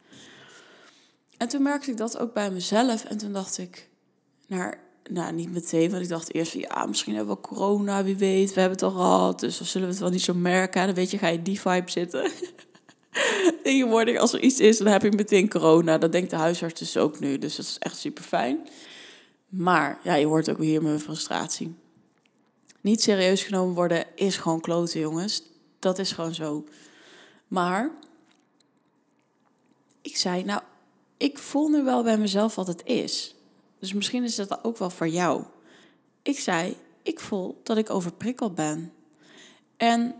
En 1.37 1.49
toen 1.49 1.63
merkte 1.63 1.91
ik 1.91 1.97
dat 1.97 2.19
ook 2.19 2.35
bij 2.35 2.51
mezelf. 2.51 3.05
En 3.05 3.19
toen 3.19 3.33
dacht 3.33 3.59
ik, 3.59 3.89
naar, 4.47 4.81
nou 5.11 5.33
niet 5.33 5.53
meteen, 5.53 5.91
want 5.91 6.03
ik 6.03 6.09
dacht 6.09 6.35
eerst 6.35 6.53
van, 6.53 6.61
ja, 6.61 6.87
misschien 6.87 7.15
hebben 7.15 7.35
we 7.35 7.41
corona, 7.41 8.05
wie 8.05 8.17
weet. 8.17 8.55
We 8.55 8.61
hebben 8.61 8.79
het 8.79 8.89
al 8.89 8.99
gehad, 9.01 9.41
dus 9.41 9.59
dan 9.59 9.67
zullen 9.67 9.87
we 9.87 9.93
het 9.93 10.03
wel 10.03 10.13
niet 10.13 10.23
zo 10.23 10.35
merken. 10.35 10.87
Dan 10.87 10.95
weet 10.95 11.11
je, 11.11 11.19
ga 11.19 11.29
je 11.29 11.43
die 11.43 11.61
vibe 11.61 11.91
zitten. 11.91 12.31
Tegenwoordig, 13.63 14.19
als 14.19 14.33
er 14.33 14.41
iets 14.41 14.61
is, 14.61 14.79
dan 14.79 14.87
heb 14.87 15.05
ik 15.05 15.17
meteen 15.17 15.49
corona. 15.49 15.99
Dat 15.99 16.13
denkt 16.13 16.31
de 16.31 16.37
huisarts 16.37 16.81
dus 16.81 16.97
ook 16.97 17.21
nu. 17.21 17.39
Dus 17.39 17.57
dat 17.57 17.67
is 17.67 17.79
echt 17.79 17.99
super 17.99 18.25
fijn. 18.25 18.69
Maar 19.49 19.99
ja, 20.03 20.15
je 20.15 20.27
hoort 20.27 20.51
ook 20.51 20.59
hier 20.59 20.83
mijn 20.83 21.01
frustratie. 21.01 21.75
Niet 22.81 23.03
serieus 23.03 23.43
genomen 23.43 23.75
worden 23.75 24.05
is 24.15 24.37
gewoon 24.37 24.61
kloten, 24.61 25.01
jongens. 25.01 25.43
Dat 25.79 25.99
is 25.99 26.13
gewoon 26.13 26.35
zo. 26.35 26.65
Maar 27.49 27.91
ik 30.03 30.17
zei, 30.17 30.45
nou, 30.45 30.63
ik 31.17 31.39
voel 31.39 31.69
nu 31.69 31.83
wel 31.83 32.03
bij 32.03 32.19
mezelf 32.19 32.55
wat 32.55 32.67
het 32.67 32.83
is. 32.85 33.35
Dus 33.79 33.93
misschien 33.93 34.25
is 34.25 34.35
dat 34.35 34.65
ook 34.65 34.79
wel 34.79 34.91
voor 34.91 35.09
jou. 35.09 35.45
Ik 36.23 36.39
zei, 36.39 36.77
ik 37.03 37.21
voel 37.21 37.61
dat 37.63 37.77
ik 37.77 37.91
overprikkeld 37.91 38.55
ben. 38.55 38.93
En 39.77 40.15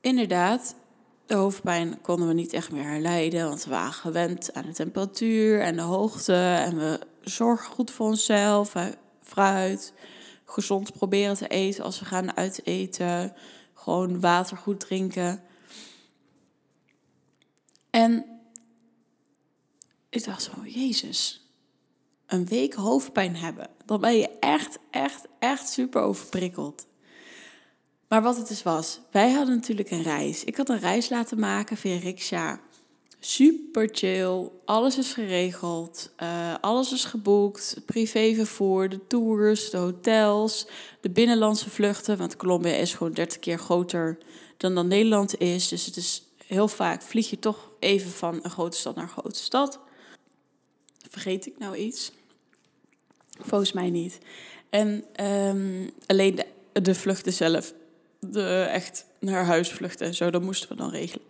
inderdaad, 0.00 0.74
de 1.26 1.34
hoofdpijn 1.34 2.00
konden 2.00 2.28
we 2.28 2.34
niet 2.34 2.52
echt 2.52 2.72
meer 2.72 2.84
herleiden, 2.84 3.48
want 3.48 3.64
we 3.64 3.70
waren 3.70 3.92
gewend 3.92 4.54
aan 4.54 4.66
de 4.66 4.72
temperatuur 4.72 5.60
en 5.60 5.76
de 5.76 5.82
hoogte. 5.82 6.34
En 6.34 6.78
we 6.78 6.98
zorgen 7.20 7.72
goed 7.72 7.90
voor 7.90 8.06
onszelf, 8.06 8.74
fruit, 9.22 9.92
gezond 10.44 10.92
proberen 10.92 11.36
te 11.36 11.48
eten 11.48 11.84
als 11.84 11.98
we 11.98 12.04
gaan 12.04 12.36
uiteten, 12.36 13.32
gewoon 13.74 14.20
water 14.20 14.56
goed 14.56 14.80
drinken. 14.80 15.42
En 17.90 18.24
ik 20.08 20.24
dacht 20.24 20.42
zo, 20.42 20.52
Jezus, 20.64 21.48
een 22.26 22.46
week 22.46 22.74
hoofdpijn 22.74 23.36
hebben, 23.36 23.70
dan 23.84 24.00
ben 24.00 24.16
je 24.16 24.38
echt, 24.40 24.78
echt, 24.90 25.26
echt 25.38 25.68
super 25.68 26.02
overprikkeld. 26.02 26.86
Maar 28.08 28.22
wat 28.22 28.36
het 28.36 28.48
dus 28.48 28.62
was, 28.62 29.00
wij 29.10 29.30
hadden 29.30 29.54
natuurlijk 29.54 29.90
een 29.90 30.02
reis. 30.02 30.44
Ik 30.44 30.56
had 30.56 30.68
een 30.68 30.78
reis 30.78 31.08
laten 31.08 31.38
maken 31.38 31.76
via 31.76 31.98
Riksha. 31.98 32.60
Super 33.20 33.88
chill, 33.92 34.50
alles 34.64 34.98
is 34.98 35.12
geregeld, 35.12 36.12
uh, 36.22 36.54
alles 36.60 36.92
is 36.92 37.04
geboekt. 37.04 37.80
Privévervoer, 37.86 38.88
de 38.88 39.06
tours, 39.06 39.70
de 39.70 39.76
hotels, 39.76 40.66
de 41.00 41.10
binnenlandse 41.10 41.70
vluchten. 41.70 42.18
Want 42.18 42.36
Colombia 42.36 42.72
is 42.72 42.94
gewoon 42.94 43.12
30 43.12 43.38
keer 43.38 43.58
groter 43.58 44.18
dan 44.56 44.74
dan 44.74 44.88
Nederland 44.88 45.38
is. 45.38 45.68
Dus 45.68 45.86
het 45.86 45.96
is 45.96 46.22
heel 46.46 46.68
vaak 46.68 47.02
vlieg 47.02 47.30
je 47.30 47.38
toch 47.38 47.70
even 47.78 48.10
van 48.10 48.40
een 48.42 48.50
grote 48.50 48.76
stad 48.76 48.94
naar 48.94 49.04
een 49.04 49.10
grote 49.10 49.38
stad. 49.38 49.80
Vergeet 51.10 51.46
ik 51.46 51.58
nou 51.58 51.76
iets? 51.76 52.12
Volgens 53.40 53.72
mij 53.72 53.90
niet. 53.90 54.18
En 54.70 55.04
um, 55.24 55.90
alleen 56.06 56.34
de, 56.34 56.46
de 56.80 56.94
vluchten 56.94 57.32
zelf 57.32 57.74
de 58.32 58.68
echt 58.72 59.06
naar 59.20 59.44
huis 59.44 59.72
vluchten 59.72 60.06
en 60.06 60.14
zo. 60.14 60.30
Dat 60.30 60.42
moesten 60.42 60.68
we 60.68 60.74
dan 60.74 60.90
regelen. 60.90 61.26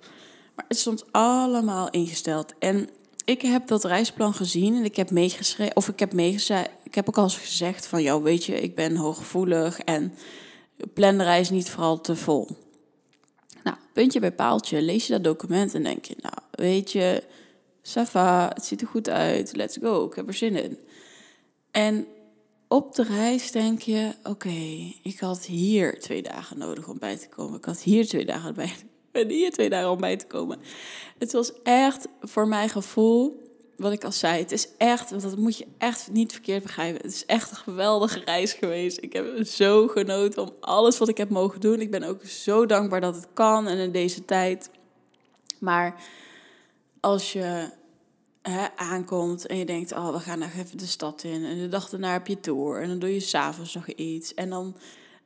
Maar 0.55 0.65
het 0.69 0.79
stond 0.79 1.05
allemaal 1.13 1.91
ingesteld. 1.91 2.55
En 2.59 2.89
ik 3.25 3.43
heb 3.43 3.67
dat 3.67 3.85
reisplan 3.85 4.35
gezien 4.35 4.77
en 4.77 4.85
ik 4.85 4.97
heb 4.97 5.11
meegeschreven, 5.11 5.77
of 5.77 5.89
ik 5.89 5.99
heb 5.99 6.13
meegezegd, 6.13 6.71
ik 6.83 6.95
heb 6.95 7.09
ook 7.09 7.17
al 7.17 7.23
eens 7.23 7.37
gezegd 7.37 7.87
van, 7.87 8.03
jou 8.03 8.23
weet 8.23 8.45
je, 8.45 8.61
ik 8.61 8.75
ben 8.75 8.97
hooggevoelig 8.97 9.81
en 9.81 10.15
plan 10.95 11.19
de 11.19 11.25
reis 11.25 11.51
niet 11.51 11.71
vooral 11.71 12.01
te 12.01 12.17
vol. 12.17 12.49
Nou, 13.63 13.77
puntje 13.93 14.21
bij 14.21 14.33
paaltje, 14.33 14.83
lees 14.83 15.07
je 15.07 15.13
dat 15.13 15.25
document 15.25 15.75
en 15.75 15.83
denk 15.83 16.05
je, 16.05 16.17
nou, 16.21 16.37
weet 16.51 16.93
je, 16.93 17.23
Safa, 17.83 18.51
het 18.55 18.65
ziet 18.65 18.81
er 18.81 18.87
goed 18.87 19.09
uit, 19.09 19.57
let's 19.57 19.79
go, 19.81 20.07
ik 20.07 20.15
heb 20.15 20.29
er 20.29 20.35
zin 20.35 20.57
in. 20.57 20.79
En 21.71 22.07
op 22.75 22.95
de 22.95 23.03
reis 23.03 23.51
denk 23.51 23.81
je: 23.81 24.15
oké, 24.23 24.93
ik 25.03 25.19
had 25.21 25.45
hier 25.45 26.01
twee 26.01 26.23
dagen 26.23 26.59
nodig 26.59 26.89
om 26.89 26.99
bij 26.99 27.17
te 27.17 27.29
komen. 27.29 27.59
Ik 27.59 27.65
had 27.65 27.81
hier 27.81 28.07
twee 28.07 28.25
dagen 28.25 28.55
bij, 28.55 28.73
en 29.13 29.29
hier 29.29 29.51
twee 29.51 29.71
dagen 29.71 29.91
om 29.91 30.01
bij 30.01 30.17
te 30.17 30.27
komen. 30.27 30.59
Het 31.19 31.33
was 31.33 31.53
echt 31.63 32.07
voor 32.21 32.49
mijn 32.49 32.69
gevoel, 32.69 33.43
wat 33.77 33.93
ik 33.93 34.05
al 34.05 34.13
zei, 34.13 34.39
het 34.39 34.53
is 34.53 34.69
echt, 34.77 35.11
want 35.11 35.23
dat 35.23 35.37
moet 35.37 35.59
je 35.59 35.67
echt 35.79 36.11
niet 36.13 36.33
verkeerd 36.33 36.63
begrijpen. 36.63 37.03
Het 37.03 37.13
is 37.13 37.27
echt 37.27 37.51
een 37.51 37.57
geweldige 37.57 38.21
reis 38.25 38.53
geweest. 38.53 39.03
Ik 39.03 39.13
heb 39.13 39.47
zo 39.47 39.87
genoten 39.87 40.43
om 40.43 40.51
alles 40.61 40.99
wat 40.99 41.09
ik 41.09 41.17
heb 41.17 41.31
mogen 41.31 41.61
doen. 41.61 41.81
Ik 41.81 41.91
ben 41.91 42.03
ook 42.03 42.25
zo 42.25 42.67
dankbaar 42.67 43.01
dat 43.01 43.15
het 43.15 43.27
kan 43.33 43.67
en 43.67 43.79
in 43.79 43.93
deze 43.93 44.25
tijd. 44.25 44.71
Maar 45.59 46.03
als 47.01 47.33
je 47.33 47.69
aankomt 48.77 49.47
en 49.47 49.57
je 49.57 49.65
denkt, 49.65 49.93
oh, 49.93 50.13
we 50.13 50.19
gaan 50.19 50.39
nog 50.39 50.53
even 50.59 50.79
de 50.79 50.87
stad 50.87 51.23
in. 51.23 51.45
En 51.45 51.59
de 51.59 51.69
dag 51.69 51.89
daarna 51.89 52.13
heb 52.13 52.27
je 52.27 52.41
tour. 52.41 52.83
En 52.83 52.89
dan 52.89 52.99
doe 52.99 53.15
je 53.15 53.21
s'avonds 53.21 53.75
nog 53.75 53.89
iets. 53.89 54.35
En 54.35 54.51
dan 54.51 54.77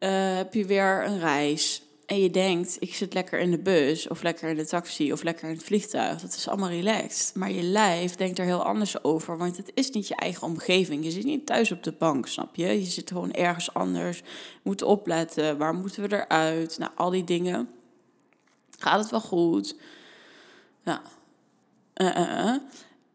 uh, 0.01 0.37
heb 0.37 0.55
je 0.55 0.65
weer 0.65 1.05
een 1.05 1.19
reis. 1.19 1.83
En 2.07 2.21
je 2.21 2.31
denkt, 2.31 2.77
ik 2.81 2.95
zit 2.95 3.15
lekker 3.15 3.39
in 3.39 3.51
de 3.51 3.59
bus, 3.59 4.09
of 4.09 4.23
lekker 4.23 4.49
in 4.49 4.57
de 4.57 4.67
taxi, 4.67 5.13
of 5.13 5.23
lekker 5.23 5.49
in 5.49 5.55
het 5.55 5.65
vliegtuig. 5.65 6.21
Dat 6.21 6.35
is 6.35 6.49
allemaal 6.49 6.69
relaxed. 6.69 7.35
Maar 7.35 7.51
je 7.51 7.63
lijf 7.63 8.15
denkt 8.15 8.39
er 8.39 8.45
heel 8.45 8.65
anders 8.65 9.05
over, 9.05 9.39
want 9.39 9.57
het 9.57 9.71
is 9.75 9.91
niet 9.91 10.09
je 10.09 10.15
eigen 10.15 10.47
omgeving. 10.47 11.05
Je 11.05 11.11
zit 11.11 11.25
niet 11.25 11.47
thuis 11.47 11.73
op 11.73 11.83
de 11.83 11.93
bank, 11.93 12.27
snap 12.27 12.57
je? 12.57 12.67
Je 12.67 12.87
zit 12.87 13.09
gewoon 13.09 13.33
ergens 13.33 13.75
anders. 13.75 14.23
Moet 14.63 14.83
opletten, 14.83 15.59
waar 15.59 15.75
moeten 15.75 16.03
we 16.03 16.17
eruit? 16.17 16.79
Nou, 16.79 16.91
al 16.95 17.11
die 17.11 17.25
dingen. 17.25 17.69
Gaat 18.79 19.01
het 19.01 19.11
wel 19.11 19.21
goed? 19.21 19.77
Uh, 20.85 20.97
uh, 21.95 22.17
uh. 22.17 22.55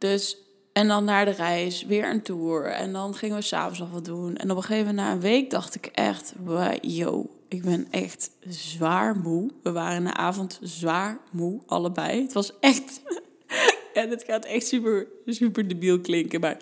Dus 0.03 0.37
En 0.73 0.87
dan 0.87 1.03
naar 1.03 1.25
de 1.25 1.31
reis, 1.31 1.83
weer 1.83 2.09
een 2.09 2.21
tour. 2.21 2.65
En 2.65 2.93
dan 2.93 3.15
gingen 3.15 3.35
we 3.35 3.41
s'avonds 3.41 3.79
nog 3.79 3.91
wat 3.91 4.05
doen. 4.05 4.35
En 4.35 4.51
op 4.51 4.57
een 4.57 4.63
gegeven 4.63 4.85
moment, 4.85 5.07
na 5.07 5.11
een 5.11 5.19
week, 5.19 5.49
dacht 5.49 5.75
ik 5.75 5.85
echt... 5.85 6.33
Yo, 6.81 7.29
ik 7.47 7.63
ben 7.63 7.87
echt 7.91 8.29
zwaar 8.47 9.17
moe. 9.17 9.51
We 9.63 9.71
waren 9.71 9.97
in 9.97 10.03
de 10.03 10.13
avond 10.13 10.59
zwaar 10.61 11.19
moe, 11.31 11.61
allebei. 11.65 12.21
Het 12.21 12.33
was 12.33 12.59
echt... 12.59 13.01
en 13.93 14.09
het 14.09 14.23
gaat 14.23 14.45
echt 14.45 14.67
super, 14.67 15.07
super 15.25 15.67
debiel 15.67 15.99
klinken, 15.99 16.39
maar... 16.39 16.57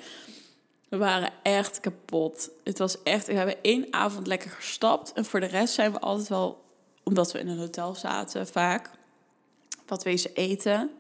We 0.90 0.98
waren 0.98 1.30
echt 1.44 1.80
kapot. 1.80 2.50
Het 2.64 2.78
was 2.78 3.04
echt... 3.04 3.28
We 3.28 3.34
hebben 3.34 3.62
één 3.62 3.88
avond 3.90 4.28
lekker 4.28 4.50
gestapt. 4.50 5.14
En 5.14 5.26
voor 5.26 5.40
de 5.40 5.46
rest 5.46 5.74
zijn 5.74 5.92
we 5.92 6.00
altijd 6.00 6.28
wel... 6.28 6.64
Omdat 7.04 7.32
we 7.32 7.40
in 7.40 7.48
een 7.48 7.60
hotel 7.60 7.96
zaten, 7.96 8.48
vaak... 8.48 8.90
Wat 9.86 10.04
wezen 10.04 10.34
eten... 10.34 10.92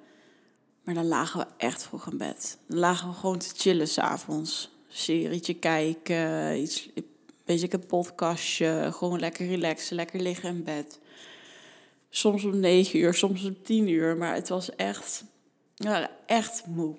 Maar 0.83 0.93
dan 0.93 1.07
lagen 1.07 1.39
we 1.39 1.45
echt 1.57 1.83
vroeg 1.83 2.11
in 2.11 2.17
bed. 2.17 2.57
Dan 2.67 2.77
lagen 2.77 3.09
we 3.09 3.15
gewoon 3.15 3.37
te 3.37 3.49
chillen 3.55 3.87
s'avonds. 3.87 4.69
Serietje 4.87 5.53
kijken, 5.53 6.57
iets, 6.61 6.89
een 6.93 7.05
beetje 7.45 7.73
een 7.73 7.85
podcastje. 7.85 8.89
Gewoon 8.91 9.19
lekker 9.19 9.47
relaxen, 9.47 9.95
lekker 9.95 10.19
liggen 10.19 10.49
in 10.49 10.63
bed. 10.63 10.99
Soms 12.09 12.43
om 12.43 12.59
negen 12.59 12.99
uur, 12.99 13.13
soms 13.13 13.45
om 13.45 13.63
tien 13.63 13.87
uur. 13.87 14.17
Maar 14.17 14.33
het 14.33 14.49
was 14.49 14.75
echt, 14.75 15.23
ja, 15.75 16.11
echt 16.25 16.65
moe. 16.65 16.95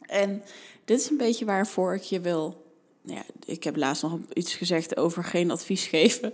En 0.00 0.42
dit 0.84 1.00
is 1.00 1.10
een 1.10 1.16
beetje 1.16 1.44
waarvoor 1.44 1.94
ik 1.94 2.02
je 2.02 2.20
wil... 2.20 2.62
Ja, 3.02 3.22
ik 3.44 3.64
heb 3.64 3.76
laatst 3.76 4.02
nog 4.02 4.18
iets 4.32 4.54
gezegd 4.54 4.96
over 4.96 5.24
geen 5.24 5.50
advies 5.50 5.86
geven. 5.86 6.32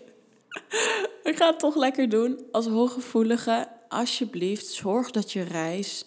ik 1.31 1.37
ga 1.37 1.47
het 1.47 1.59
toch 1.59 1.77
lekker 1.77 2.09
doen. 2.09 2.41
Als 2.53 2.67
hooggevoelige 2.67 3.69
alsjeblieft 3.91 4.67
zorg 4.67 5.11
dat 5.11 5.33
je 5.33 5.43
reis 5.43 6.05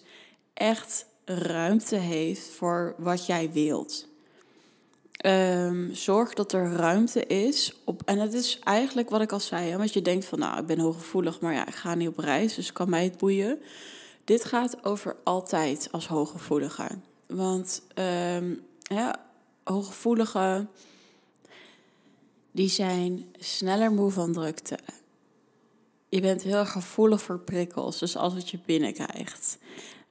echt 0.54 1.06
ruimte 1.24 1.96
heeft 1.96 2.48
voor 2.48 2.94
wat 2.98 3.26
jij 3.26 3.52
wilt. 3.52 4.08
Um, 5.26 5.94
zorg 5.94 6.34
dat 6.34 6.52
er 6.52 6.72
ruimte 6.72 7.26
is. 7.26 7.76
Op, 7.84 8.02
en 8.04 8.18
het 8.18 8.34
is 8.34 8.58
eigenlijk 8.58 9.10
wat 9.10 9.20
ik 9.20 9.32
al 9.32 9.40
zei. 9.40 9.70
Hè, 9.70 9.76
want 9.76 9.92
je 9.92 10.02
denkt 10.02 10.24
van, 10.24 10.38
nou, 10.38 10.58
ik 10.58 10.66
ben 10.66 10.78
hooggevoelig, 10.78 11.40
maar 11.40 11.52
ja, 11.52 11.66
ik 11.66 11.74
ga 11.74 11.94
niet 11.94 12.08
op 12.08 12.18
reis, 12.18 12.54
dus 12.54 12.72
kan 12.72 12.90
mij 12.90 13.04
het 13.04 13.18
boeien. 13.18 13.58
Dit 14.24 14.44
gaat 14.44 14.84
over 14.84 15.16
altijd 15.22 15.88
als 15.90 16.06
hooggevoelige. 16.06 16.88
Want 17.26 17.82
um, 18.34 18.62
ja, 18.82 19.20
hooggevoeligen, 19.64 20.70
die 22.50 22.68
zijn 22.68 23.24
sneller 23.38 23.92
moe 23.92 24.10
van 24.10 24.32
drukte. 24.32 24.78
Je 26.14 26.20
bent 26.20 26.42
heel 26.42 26.66
gevoelig 26.66 27.22
voor 27.22 27.38
prikkels, 27.38 27.98
dus 27.98 28.16
als 28.16 28.34
het 28.34 28.50
je 28.50 28.58
binnenkrijgt. 28.66 29.58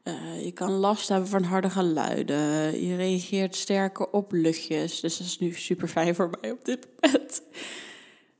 Uh, 0.04 0.46
je 0.46 0.52
kan 0.52 0.72
last 0.72 1.10
hebben 1.10 1.30
van 1.30 1.44
harde 1.44 1.70
geluiden. 1.70 2.82
Je 2.86 2.96
reageert 2.96 3.56
sterker 3.56 4.10
op 4.10 4.32
luchtjes. 4.32 5.00
Dus 5.00 5.18
dat 5.18 5.28
is 5.28 5.40
nu 5.40 5.54
super 5.54 5.88
fijn 5.88 6.16
voor 6.16 6.30
mij 6.42 6.52
op 6.52 6.66
dit 6.66 6.88
moment. 7.00 7.42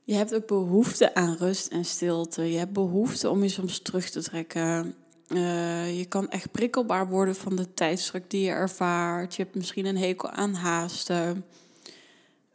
Je 0.02 0.14
hebt 0.14 0.34
ook 0.34 0.46
behoefte 0.46 1.14
aan 1.14 1.36
rust 1.38 1.66
en 1.66 1.84
stilte. 1.84 2.50
Je 2.52 2.58
hebt 2.58 2.72
behoefte 2.72 3.30
om 3.30 3.42
je 3.42 3.48
soms 3.48 3.78
terug 3.78 4.10
te 4.10 4.22
trekken. 4.22 4.94
Uh, 5.28 5.98
je 5.98 6.04
kan 6.04 6.30
echt 6.30 6.50
prikkelbaar 6.50 7.08
worden 7.08 7.34
van 7.34 7.56
de 7.56 7.74
tijdsdruk 7.74 8.30
die 8.30 8.44
je 8.44 8.50
ervaart. 8.50 9.34
Je 9.34 9.42
hebt 9.42 9.54
misschien 9.54 9.86
een 9.86 9.98
hekel 9.98 10.30
aan 10.30 10.54
haasten. 10.54 11.44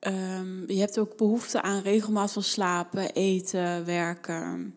Um, 0.08 0.64
je 0.68 0.80
hebt 0.80 1.00
ook 1.00 1.18
behoefte 1.18 1.62
aan 1.62 1.82
regelmaat 1.82 2.32
van 2.32 2.44
slapen, 2.44 3.14
eten, 3.14 3.86
werken. 3.86 4.76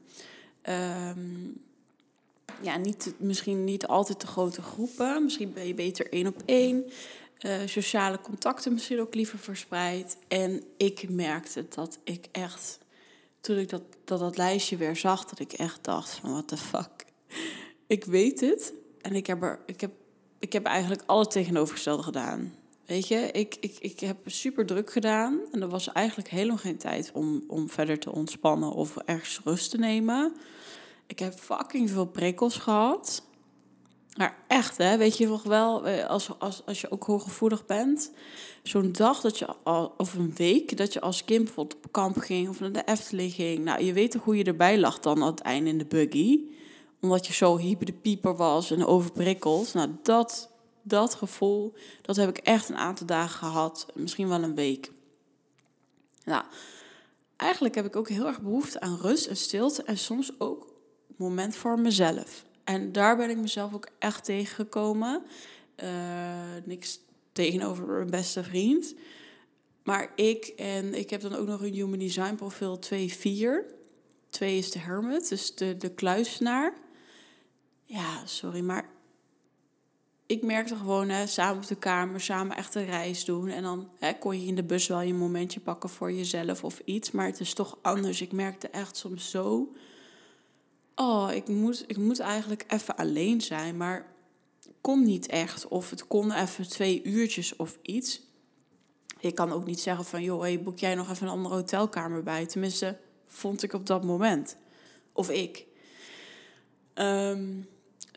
Um, 1.17 1.61
ja, 2.61 2.77
niet, 2.77 3.15
misschien 3.19 3.65
niet 3.65 3.87
altijd 3.87 4.21
de 4.21 4.27
grote 4.27 4.63
groepen. 4.63 5.25
Misschien 5.25 5.53
ben 5.53 5.67
je 5.67 5.75
beter 5.75 6.13
één 6.13 6.27
op 6.27 6.43
één. 6.45 6.85
Uh, 7.47 7.57
sociale 7.67 8.21
contacten 8.21 8.73
misschien 8.73 9.01
ook 9.01 9.15
liever 9.15 9.39
verspreid. 9.39 10.17
En 10.29 10.63
ik 10.77 11.09
merkte 11.09 11.67
dat 11.69 11.99
ik 12.05 12.29
echt, 12.33 12.79
toen 13.41 13.59
ik 13.59 13.69
dat, 13.69 13.83
dat, 14.05 14.19
dat 14.19 14.37
lijstje 14.37 14.77
weer 14.77 14.97
zag, 14.97 15.25
dat 15.25 15.39
ik 15.39 15.53
echt 15.53 15.85
dacht 15.85 16.11
van 16.11 16.31
what 16.31 16.49
the 16.49 16.57
fuck. 16.57 17.05
Ik 17.87 18.05
weet 18.05 18.41
het 18.41 18.73
en 19.01 19.15
ik 19.15 19.27
heb, 19.27 19.43
er, 19.43 19.61
ik 19.67 19.81
heb, 19.81 19.93
ik 20.39 20.53
heb 20.53 20.65
eigenlijk 20.65 21.03
alle 21.07 21.27
tegenovergestelde 21.27 22.03
gedaan. 22.03 22.55
Weet 22.87 23.09
je, 23.09 23.31
ik, 23.33 23.57
ik, 23.61 23.77
ik 23.81 24.01
heb 24.01 24.17
super 24.27 24.67
druk 24.67 24.93
gedaan 24.93 25.41
en 25.53 25.63
er 25.63 25.69
was 25.69 25.93
eigenlijk 25.93 26.29
helemaal 26.29 26.57
geen 26.57 26.77
tijd 26.77 27.11
om, 27.15 27.45
om 27.49 27.69
verder 27.69 27.99
te 27.99 28.13
ontspannen 28.13 28.73
of 28.73 28.97
ergens 28.97 29.41
rust 29.45 29.71
te 29.71 29.79
nemen. 29.79 30.35
Ik 31.07 31.19
heb 31.19 31.33
fucking 31.33 31.91
veel 31.91 32.07
prikkels 32.07 32.57
gehad. 32.57 33.23
Maar 34.17 34.37
echt, 34.49 34.77
hè, 34.77 34.97
weet 34.97 35.17
je 35.17 35.27
nog 35.27 35.43
wel, 35.43 35.87
eh, 35.87 36.07
als, 36.07 36.31
als, 36.39 36.63
als 36.67 36.81
je 36.81 36.91
ook 36.91 37.05
hooggevoelig 37.05 37.67
bent, 37.67 38.11
zo'n 38.63 38.93
dag 38.93 39.21
dat 39.21 39.39
je 39.39 39.47
al, 39.63 39.95
of 39.97 40.15
een 40.15 40.33
week 40.37 40.77
dat 40.77 40.93
je 40.93 41.01
als 41.01 41.25
kind 41.25 41.45
bijvoorbeeld 41.45 41.85
op 41.85 41.93
kamp 41.93 42.17
ging 42.17 42.49
of 42.49 42.61
naar 42.61 42.73
de 42.73 42.85
Efteling 42.85 43.33
ging. 43.33 43.65
Nou, 43.65 43.85
je 43.85 43.93
weet 43.93 44.11
toch 44.11 44.25
hoe 44.25 44.37
je 44.37 44.45
erbij 44.45 44.79
lag 44.79 45.01
dan 45.01 45.23
aan 45.23 45.31
het 45.31 45.41
einde 45.41 45.71
in 45.71 45.79
de 45.79 45.85
buggy, 45.85 46.41
omdat 47.01 47.27
je 47.27 47.33
zo 47.33 47.59
hyper 47.59 47.87
de 47.87 47.93
pieper 47.93 48.37
was 48.37 48.71
en 48.71 48.87
overprikkeld. 48.87 49.75
Nou, 49.75 49.91
dat, 50.03 50.52
dat 50.83 51.15
gevoel, 51.15 51.75
dat 52.03 52.17
heb 52.17 52.29
ik 52.29 52.39
echt 52.39 52.69
een 52.69 52.77
aantal 52.77 53.07
dagen 53.07 53.39
gehad, 53.39 53.87
misschien 53.95 54.29
wel 54.29 54.43
een 54.43 54.55
week. 54.55 54.91
Nou, 56.25 56.45
eigenlijk 57.37 57.75
heb 57.75 57.87
ik 57.87 57.97
ook 57.97 58.09
heel 58.09 58.27
erg 58.27 58.41
behoefte 58.41 58.81
aan 58.81 58.99
rust 59.01 59.27
en 59.27 59.37
stilte 59.37 59.83
en 59.83 59.99
soms 59.99 60.41
ook 60.41 60.73
moment 61.17 61.57
voor 61.57 61.79
mezelf. 61.79 62.45
En 62.65 62.93
daar 62.93 63.17
ben 63.17 63.31
ik 63.31 63.37
mezelf 63.37 63.75
ook 63.75 63.89
echt 63.99 64.25
tegengekomen. 64.25 65.23
Uh, 65.83 65.89
niks 66.65 67.01
tegenover 67.33 67.87
mijn 67.87 68.11
beste 68.11 68.45
vriend. 68.45 68.95
Maar 69.83 70.13
ik 70.15 70.45
en 70.47 70.95
ik 70.95 71.11
heb 71.11 71.21
dan 71.21 71.35
ook 71.35 71.47
nog 71.47 71.61
een 71.61 71.73
Human 71.73 71.99
Design 71.99 72.35
profiel 72.35 72.79
2-4. 72.79 72.89
2 74.31 74.59
is 74.59 74.71
de 74.71 74.79
hermit, 74.79 75.29
dus 75.29 75.55
de, 75.55 75.77
de 75.77 75.91
kluisenaar. 75.91 76.75
Ja, 77.85 78.27
sorry, 78.27 78.61
maar 78.61 78.91
ik 80.33 80.43
merkte 80.43 80.77
gewoon 80.77 81.09
hè, 81.09 81.27
samen 81.27 81.63
op 81.63 81.69
de 81.69 81.77
kamer, 81.77 82.21
samen 82.21 82.57
echt 82.57 82.75
een 82.75 82.87
reis 82.87 83.25
doen. 83.25 83.49
En 83.49 83.63
dan 83.63 83.89
hè, 83.99 84.13
kon 84.13 84.41
je 84.41 84.47
in 84.47 84.55
de 84.55 84.65
bus 84.65 84.87
wel 84.87 85.01
je 85.01 85.15
momentje 85.15 85.61
pakken 85.61 85.89
voor 85.89 86.13
jezelf 86.13 86.65
of 86.65 86.81
iets. 86.85 87.11
Maar 87.11 87.27
het 87.27 87.41
is 87.41 87.55
toch 87.55 87.79
anders. 87.83 88.21
Ik 88.21 88.33
merkte 88.33 88.69
echt 88.69 88.97
soms 88.97 89.31
zo 89.31 89.73
oh, 90.95 91.29
ik 91.33 91.49
moet, 91.49 91.85
ik 91.87 91.97
moet 91.97 92.21
eigenlijk 92.21 92.65
even 92.69 92.97
alleen 92.97 93.41
zijn, 93.41 93.77
maar 93.77 94.15
kon 94.81 95.05
niet 95.05 95.27
echt. 95.27 95.69
Of 95.69 95.91
het 95.91 96.07
kon 96.07 96.33
even 96.33 96.69
twee 96.69 97.03
uurtjes 97.03 97.57
of 97.57 97.79
iets. 97.83 98.21
Je 99.21 99.33
kan 99.33 99.53
ook 99.53 99.67
niet 99.67 99.81
zeggen 99.81 100.05
van, 100.05 100.23
joh, 100.23 100.41
hey, 100.41 100.63
boek 100.63 100.79
jij 100.79 100.95
nog 100.95 101.11
even 101.11 101.27
een 101.27 101.33
andere 101.33 101.55
hotelkamer 101.55 102.23
bij. 102.23 102.47
Tenminste, 102.47 102.99
vond 103.27 103.63
ik 103.63 103.73
op 103.73 103.87
dat 103.87 104.05
moment. 104.05 104.57
Of 105.13 105.31
ik. 105.31 105.67
Ehm, 106.95 107.61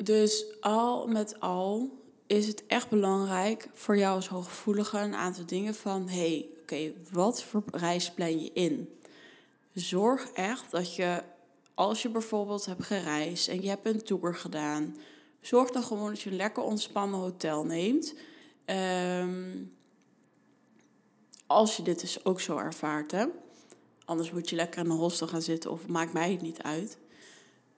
dus 0.03 0.45
al 0.59 1.07
met 1.07 1.39
al 1.39 2.03
is 2.27 2.47
het 2.47 2.65
echt 2.67 2.89
belangrijk 2.89 3.69
voor 3.73 3.97
jou 3.97 4.15
als 4.15 4.27
hooggevoelige 4.27 4.97
een 4.97 5.15
aantal 5.15 5.45
dingen 5.45 5.75
van, 5.75 6.09
hey, 6.09 6.49
oké, 6.61 6.93
wat 7.11 7.43
voor 7.43 7.63
reis 7.71 8.11
plan 8.11 8.41
je 8.41 8.51
in? 8.53 8.89
Zorg 9.73 10.29
echt 10.31 10.71
dat 10.71 10.95
je 10.95 11.23
als 11.73 12.01
je 12.01 12.09
bijvoorbeeld 12.09 12.65
hebt 12.65 12.83
gereisd 12.83 13.47
en 13.47 13.61
je 13.61 13.67
hebt 13.67 13.85
een 13.85 14.03
tour 14.03 14.35
gedaan, 14.35 14.95
zorg 15.41 15.71
dan 15.71 15.83
gewoon 15.83 16.09
dat 16.09 16.21
je 16.21 16.29
een 16.29 16.35
lekker 16.35 16.63
ontspannen 16.63 17.19
hotel 17.19 17.65
neemt. 17.65 18.13
Ehm, 18.65 19.63
als 21.47 21.77
je 21.77 21.83
dit 21.83 21.99
dus 21.99 22.25
ook 22.25 22.41
zo 22.41 22.57
ervaart, 22.57 23.11
hè. 23.11 23.25
Anders 24.05 24.31
moet 24.31 24.49
je 24.49 24.55
lekker 24.55 24.85
in 24.85 24.89
een 24.89 24.97
hostel 24.97 25.27
gaan 25.27 25.41
zitten 25.41 25.71
of 25.71 25.87
maakt 25.87 26.13
mij 26.13 26.31
het 26.31 26.41
niet 26.41 26.61
uit. 26.61 26.97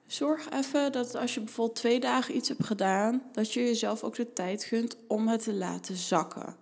Zorg 0.08 0.50
even 0.50 0.92
dat 0.92 1.14
als 1.14 1.34
je 1.34 1.40
bijvoorbeeld 1.40 1.76
twee 1.76 2.00
dagen 2.00 2.36
iets 2.36 2.48
hebt 2.48 2.64
gedaan, 2.64 3.22
dat 3.32 3.52
je 3.52 3.60
jezelf 3.60 4.02
ook 4.02 4.14
de 4.14 4.32
tijd 4.32 4.64
gunt 4.64 4.96
om 5.06 5.28
het 5.28 5.42
te 5.42 5.54
laten 5.54 5.96
zakken. 5.96 6.56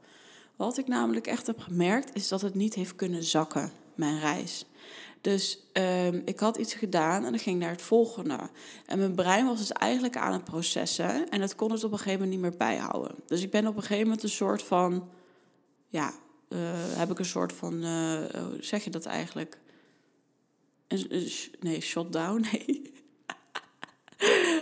Wat 0.57 0.79
ik 0.79 0.87
namelijk 0.87 1.27
echt 1.27 1.47
heb 1.47 1.61
gemerkt, 1.61 2.15
is 2.15 2.29
dat 2.29 2.41
het 2.41 2.55
niet 2.55 2.75
heeft 2.75 2.97
kunnen 2.97 3.23
zakken, 3.23 3.73
mijn 3.95 4.19
reis. 4.19 4.67
Dus 5.21 5.61
um, 5.73 6.23
ik 6.25 6.41
had 6.41 6.57
iets 6.57 6.75
gedaan 6.75 7.25
en 7.25 7.31
dan 7.31 7.41
ging 7.41 7.59
naar 7.59 7.71
het 7.71 7.83
volgende. 7.83 8.39
En 8.87 8.99
mijn 8.99 9.15
brein 9.15 9.47
was 9.47 9.59
dus 9.59 9.73
eigenlijk 9.73 10.17
aan 10.17 10.33
het 10.33 10.45
processen 10.45 11.29
en 11.29 11.41
dat 11.41 11.55
kon 11.55 11.73
het 11.73 11.85
op 11.85 11.93
een 11.93 11.99
gegeven 11.99 12.21
moment 12.21 12.41
niet 12.41 12.51
meer 12.51 12.59
bijhouden. 12.59 13.15
Dus 13.27 13.43
ik 13.43 13.51
ben 13.51 13.67
op 13.67 13.77
een 13.77 13.83
gegeven 13.83 14.05
moment 14.05 14.23
een 14.23 14.29
soort 14.29 14.63
van, 14.63 15.09
ja, 15.89 16.13
uh, 16.49 16.59
heb 16.73 17.11
ik 17.11 17.19
een 17.19 17.25
soort 17.25 17.53
van, 17.53 17.75
uh, 17.85 18.25
hoe 18.25 18.57
zeg 18.61 18.85
je 18.85 18.91
dat 18.91 19.07
eigenlijk? 19.07 19.59
Een, 20.89 21.31
nee, 21.61 21.81
shutdown, 21.81 22.45
nee. 22.53 22.96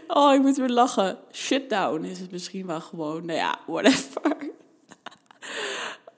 oh, 0.19 0.35
ik 0.35 0.41
moet 0.41 0.57
weer 0.57 0.69
lachen. 0.69 1.19
Shutdown 1.33 2.05
is 2.05 2.19
het 2.19 2.31
misschien 2.31 2.67
wel 2.67 2.81
gewoon, 2.81 3.27
nou 3.27 3.39
ja, 3.39 3.59
whatever. 3.67 4.37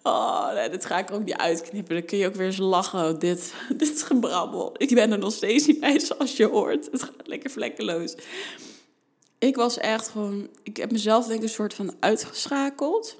Oh, 0.02 0.52
nee, 0.52 0.70
dit 0.70 0.84
ga 0.84 0.98
ik 0.98 1.10
ook 1.10 1.24
niet 1.24 1.36
uitknippen. 1.36 1.94
Dan 1.94 2.04
kun 2.04 2.18
je 2.18 2.26
ook 2.26 2.34
weer 2.34 2.46
eens 2.46 2.56
lachen. 2.56 3.18
Dit, 3.18 3.54
dit 3.78 3.94
is 3.94 4.02
gebrabbel. 4.02 4.74
Ik 4.76 4.94
ben 4.94 5.12
er 5.12 5.18
nog 5.18 5.32
steeds 5.32 5.66
niet 5.66 5.80
bij, 5.80 5.98
zoals 6.00 6.36
je 6.36 6.46
hoort. 6.46 6.88
Het 6.90 7.02
gaat 7.02 7.26
lekker 7.26 7.50
vlekkeloos. 7.50 8.14
ik 9.38 9.56
was 9.56 9.78
echt 9.78 10.08
gewoon, 10.08 10.48
ik 10.62 10.76
heb 10.76 10.92
mezelf 10.92 11.26
denk 11.26 11.38
ik 11.38 11.42
een 11.42 11.48
soort 11.48 11.74
van 11.74 11.94
uitgeschakeld 12.00 13.16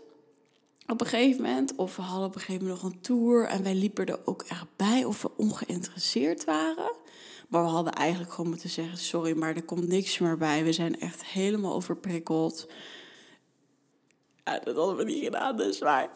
op 0.87 1.00
een 1.00 1.07
gegeven 1.07 1.42
moment. 1.42 1.74
Of 1.76 1.96
we 1.96 2.02
hadden 2.02 2.26
op 2.26 2.35
een 2.35 2.40
gegeven 2.40 2.66
moment 2.66 2.83
nog 2.83 2.92
een 2.92 3.00
tour 3.00 3.46
en 3.46 3.62
wij 3.62 3.74
liepen 3.74 4.07
er 4.07 4.18
ook 4.24 4.42
echt 4.42 4.66
bij 4.76 5.05
of 5.05 5.22
we 5.22 5.31
ongeïnteresseerd 5.37 6.44
waren. 6.44 6.92
Maar 7.46 7.62
we 7.62 7.68
hadden 7.68 7.92
eigenlijk 7.92 8.32
gewoon 8.32 8.50
moeten 8.50 8.70
zeggen: 8.70 8.98
sorry, 8.98 9.37
maar 9.37 9.54
er 9.56 9.64
komt 9.64 9.88
niks 9.88 10.18
meer 10.18 10.37
bij. 10.37 10.64
We 10.64 10.72
zijn 10.72 11.00
echt 11.00 11.24
helemaal 11.24 11.74
overprikkeld. 11.74 12.66
Dat 14.44 14.76
hadden 14.76 14.96
we 14.96 15.04
niet 15.04 15.24
gedaan, 15.24 15.56
dus 15.56 15.80
maar. 15.80 16.11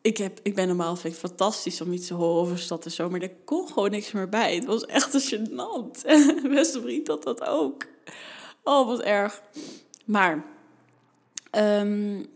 Ik, 0.00 0.16
heb, 0.16 0.40
ik 0.42 0.54
ben 0.54 0.66
normaal 0.66 0.96
vind 0.96 1.14
ik 1.14 1.20
fantastisch 1.20 1.80
om 1.80 1.92
iets 1.92 2.06
te 2.06 2.14
horen 2.14 2.40
over 2.40 2.58
stad 2.58 2.84
en 2.84 2.90
zo, 2.90 3.10
maar 3.10 3.20
er 3.20 3.34
kon 3.44 3.68
gewoon 3.68 3.90
niks 3.90 4.12
meer 4.12 4.28
bij. 4.28 4.54
Het 4.54 4.64
was 4.64 4.86
echt 4.86 5.14
een 5.14 5.20
gênant. 5.20 6.02
Beste 6.48 6.80
vriend 6.80 7.08
had 7.08 7.22
dat 7.22 7.44
ook. 7.44 7.86
Oh, 8.62 8.86
wat 8.86 9.00
erg. 9.00 9.42
Maar 10.04 10.44
um, 11.52 12.26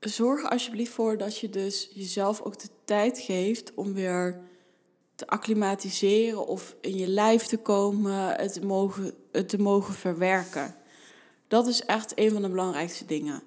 zorg 0.00 0.50
alsjeblieft 0.50 0.92
voor 0.92 1.16
dat 1.16 1.38
je 1.38 1.50
dus 1.50 1.90
jezelf 1.94 2.42
ook 2.42 2.58
de 2.58 2.68
tijd 2.84 3.18
geeft 3.18 3.74
om 3.74 3.94
weer 3.94 4.40
te 5.14 5.26
acclimatiseren 5.26 6.46
of 6.46 6.74
in 6.80 6.96
je 6.96 7.06
lijf 7.06 7.46
te 7.46 7.56
komen, 7.56 8.34
het 8.34 8.62
mogen, 8.62 9.14
het 9.32 9.48
te 9.48 9.58
mogen 9.58 9.94
verwerken. 9.94 10.74
Dat 11.48 11.66
is 11.66 11.84
echt 11.84 12.12
een 12.14 12.30
van 12.30 12.42
de 12.42 12.48
belangrijkste 12.48 13.04
dingen. 13.04 13.42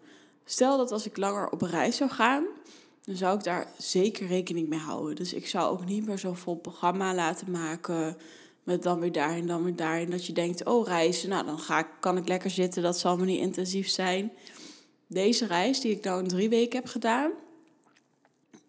Stel 0.45 0.77
dat 0.77 0.91
als 0.91 1.05
ik 1.05 1.17
langer 1.17 1.49
op 1.49 1.61
reis 1.61 1.95
zou 1.95 2.09
gaan, 2.09 2.45
dan 3.03 3.15
zou 3.15 3.37
ik 3.37 3.43
daar 3.43 3.67
zeker 3.77 4.27
rekening 4.27 4.67
mee 4.67 4.79
houden. 4.79 5.15
Dus 5.15 5.33
ik 5.33 5.47
zou 5.47 5.71
ook 5.71 5.85
niet 5.85 6.05
meer 6.05 6.19
zo'n 6.19 6.35
vol 6.35 6.55
programma 6.55 7.13
laten 7.13 7.51
maken 7.51 8.17
met 8.63 8.83
dan 8.83 8.99
weer 8.99 9.11
daarin, 9.11 9.47
dan 9.47 9.63
weer 9.63 9.75
daarin. 9.75 10.09
Dat 10.09 10.25
je 10.25 10.33
denkt, 10.33 10.65
oh 10.65 10.87
reizen, 10.87 11.29
nou 11.29 11.45
dan 11.45 11.59
ga 11.59 11.79
ik, 11.79 11.87
kan 11.99 12.17
ik 12.17 12.27
lekker 12.27 12.49
zitten, 12.49 12.83
dat 12.83 12.97
zal 12.97 13.17
me 13.17 13.25
niet 13.25 13.39
intensief 13.39 13.87
zijn. 13.87 14.31
Deze 15.07 15.45
reis 15.45 15.79
die 15.79 15.91
ik 15.91 16.03
nou 16.03 16.21
in 16.21 16.27
drie 16.27 16.49
weken 16.49 16.79
heb 16.79 16.87
gedaan, 16.87 17.31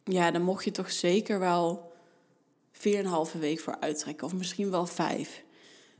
ja, 0.04 0.30
dan 0.30 0.42
mocht 0.42 0.64
je 0.64 0.70
toch 0.70 0.90
zeker 0.90 1.38
wel 1.38 1.88
vier 2.79 2.99
en 2.99 3.05
een 3.05 3.11
halve 3.11 3.38
week 3.38 3.61
voor 3.61 3.81
uittrekken. 3.81 4.27
Of 4.27 4.35
misschien 4.35 4.71
wel 4.71 4.87
vijf. 4.87 5.43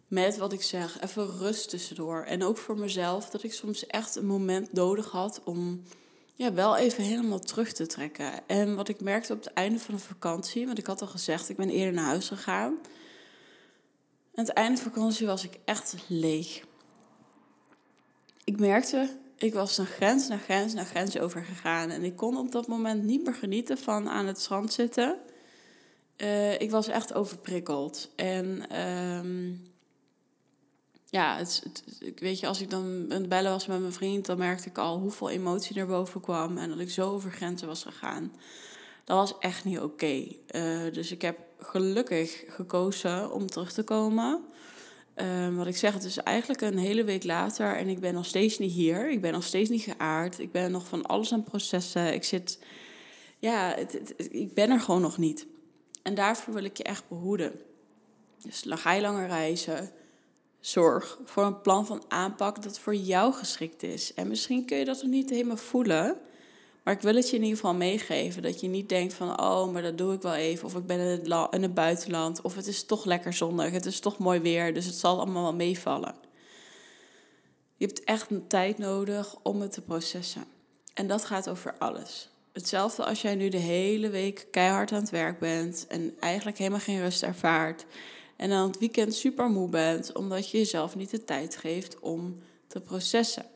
Met 0.09 0.37
wat 0.37 0.53
ik 0.53 0.63
zeg, 0.63 1.01
even 1.01 1.39
rust 1.39 1.69
tussendoor. 1.69 2.23
En 2.23 2.43
ook 2.43 2.59
voor 2.59 2.79
mezelf, 2.79 3.31
dat 3.31 3.43
ik 3.43 3.53
soms 3.53 3.87
echt 3.87 4.17
een 4.17 4.27
moment 4.27 4.73
nodig 4.73 5.11
had 5.11 5.41
om 5.45 5.83
ja, 6.35 6.53
wel 6.53 6.77
even 6.77 7.05
helemaal 7.05 7.39
terug 7.39 7.73
te 7.73 7.87
trekken. 7.87 8.47
En 8.47 8.77
wat 8.77 8.89
ik 8.89 9.01
merkte 9.01 9.33
op 9.33 9.45
het 9.45 9.53
einde 9.53 9.79
van 9.79 9.95
de 9.95 10.01
vakantie, 10.01 10.67
want 10.67 10.79
ik 10.79 10.87
had 10.87 11.01
al 11.01 11.07
gezegd, 11.07 11.49
ik 11.49 11.57
ben 11.57 11.69
eerder 11.69 11.95
naar 11.95 12.05
huis 12.05 12.29
gegaan. 12.29 12.79
Aan 14.35 14.45
het 14.45 14.49
einde 14.49 14.79
van 14.79 14.89
de 14.89 14.95
vakantie 14.95 15.27
was 15.27 15.45
ik 15.45 15.59
echt 15.65 15.95
leeg. 16.07 16.65
Ik 18.45 18.59
merkte, 18.59 19.19
ik 19.37 19.55
was 19.55 19.79
een 19.79 19.87
grens 19.87 20.29
naar 20.29 20.39
grens 20.39 20.75
naar 20.75 20.85
grens 20.85 21.19
overgegaan. 21.19 21.91
En 21.91 22.05
ik 22.05 22.17
kon 22.17 22.37
op 22.37 22.53
dat 22.53 22.67
moment 22.67 23.03
niet 23.03 23.25
meer 23.25 23.35
genieten 23.35 23.79
van 23.79 24.09
aan 24.09 24.27
het 24.27 24.41
strand 24.41 24.73
zitten. 24.73 25.17
Uh, 26.23 26.61
ik 26.61 26.71
was 26.71 26.89
echt 26.89 27.15
overprikkeld. 27.15 28.11
En 28.17 28.79
um, 28.81 29.67
ja, 31.11 31.37
het, 31.37 31.63
weet 32.17 32.41
je, 32.41 32.47
als 32.47 32.61
ik 32.61 32.71
dan 32.71 33.07
aan 33.09 33.21
het 33.21 33.29
bellen 33.29 33.51
was 33.51 33.67
met 33.67 33.81
mijn 33.81 33.93
vriend, 33.93 34.27
dan 34.27 34.39
merkte 34.39 34.69
ik 34.69 34.79
al 34.79 34.99
hoeveel 34.99 35.31
emotie 35.31 35.77
naar 35.77 35.87
boven 35.87 36.21
kwam 36.21 36.59
en 36.59 36.69
dat 36.69 36.79
ik 36.79 36.91
zo 36.91 37.11
over 37.11 37.31
grenzen 37.31 37.67
was 37.67 37.83
gegaan. 37.83 38.33
Dat 39.05 39.17
was 39.17 39.39
echt 39.39 39.65
niet 39.65 39.81
oké. 39.81 40.27
Uh, 40.55 40.93
dus 40.93 41.11
ik 41.11 41.23
heb 41.23 41.39
gelukkig 41.59 42.45
gekozen 42.49 43.33
om 43.33 43.47
terug 43.47 43.73
te 43.73 43.83
komen. 43.83 44.45
Uh, 45.17 45.57
wat 45.57 45.67
ik 45.67 45.77
zeg, 45.77 45.93
het 45.93 46.05
is 46.05 46.17
eigenlijk 46.17 46.61
een 46.61 46.79
hele 46.79 47.05
week 47.05 47.25
later 47.25 47.77
en 47.77 47.89
ik 47.89 48.01
ben 48.01 48.15
nog 48.15 48.27
steeds 48.27 48.59
niet 48.59 48.73
hier. 48.73 49.11
Ik 49.11 49.21
ben 49.21 49.33
nog 49.33 49.45
steeds 49.45 49.71
niet 49.71 49.83
geaard. 49.83 50.39
Ik 50.39 50.53
ben 50.53 50.71
nog 50.71 50.87
van 50.87 51.07
alles 51.07 51.33
aan 51.33 51.43
processen. 51.43 52.15
Ik 52.15 52.25
zit, 52.25 52.59
ja, 53.39 53.75
het, 53.77 54.15
ik 54.31 54.55
ben 54.55 54.71
er 54.71 54.81
gewoon 54.81 55.01
nog 55.01 55.19
niet. 55.19 55.47
En 56.09 56.15
daarvoor 56.15 56.55
wil 56.55 56.65
ik 56.65 56.77
je 56.77 56.83
echt 56.83 57.09
behoeden. 57.09 57.61
Dus 58.43 58.65
ga 58.69 58.93
je 58.93 59.01
langer 59.01 59.27
reizen, 59.27 59.91
zorg 60.61 61.19
voor 61.25 61.45
een 61.45 61.61
plan 61.61 61.87
van 61.87 62.03
aanpak 62.09 62.63
dat 62.63 62.79
voor 62.79 62.95
jou 62.95 63.33
geschikt 63.33 63.83
is. 63.83 64.15
En 64.15 64.29
misschien 64.29 64.65
kun 64.65 64.79
je 64.79 64.85
dat 64.85 65.03
nog 65.03 65.11
niet 65.11 65.31
helemaal 65.31 65.57
voelen. 65.57 66.17
Maar 66.83 66.95
ik 66.95 67.01
wil 67.01 67.15
het 67.15 67.31
je 67.31 67.37
in 67.37 67.43
ieder 67.43 67.57
geval 67.57 67.75
meegeven. 67.75 68.43
Dat 68.43 68.61
je 68.61 68.69
niet 68.69 68.89
denkt 68.89 69.15
van, 69.15 69.41
oh, 69.41 69.73
maar 69.73 69.83
dat 69.83 69.99
doe 69.99 70.15
ik 70.15 70.23
wel 70.23 70.35
even. 70.35 70.65
Of 70.65 70.75
ik 70.75 70.87
ben 70.87 70.99
in 70.99 71.07
het, 71.07 71.55
in 71.55 71.63
het 71.63 71.75
buitenland. 71.75 72.41
Of 72.41 72.55
het 72.55 72.67
is 72.67 72.85
toch 72.85 73.05
lekker 73.05 73.33
zonnig. 73.33 73.71
Het 73.71 73.87
is 73.87 74.01
toch 74.01 74.19
mooi 74.19 74.41
weer. 74.41 74.75
Dus 74.75 74.87
het 74.87 74.95
zal 74.95 75.17
allemaal 75.17 75.43
wel 75.43 75.55
meevallen. 75.55 76.15
Je 77.77 77.87
hebt 77.87 78.05
echt 78.05 78.29
tijd 78.49 78.79
nodig 78.79 79.37
om 79.43 79.61
het 79.61 79.73
te 79.73 79.83
processen. 79.83 80.45
En 80.95 81.07
dat 81.07 81.25
gaat 81.25 81.49
over 81.49 81.75
alles. 81.79 82.29
Hetzelfde 82.59 83.05
als 83.05 83.23
jij 83.23 83.35
nu 83.35 83.49
de 83.49 83.57
hele 83.57 84.11
week 84.11 84.47
keihard 84.51 84.93
aan 84.93 85.01
het 85.01 85.11
werk 85.11 85.39
bent 85.39 85.87
en 85.89 86.15
eigenlijk 86.21 86.59
helemaal 86.59 86.81
geen 86.81 87.01
rust 87.01 87.23
ervaart. 87.23 87.87
En 88.37 88.49
dan 88.49 88.67
het 88.67 88.79
weekend 88.79 89.15
super 89.15 89.51
moe 89.51 89.69
bent 89.69 90.13
omdat 90.13 90.51
je 90.51 90.59
jezelf 90.59 90.97
niet 90.97 91.11
de 91.11 91.25
tijd 91.25 91.57
geeft 91.57 92.01
om 92.01 92.39
te 92.67 92.81
processen. 92.81 93.47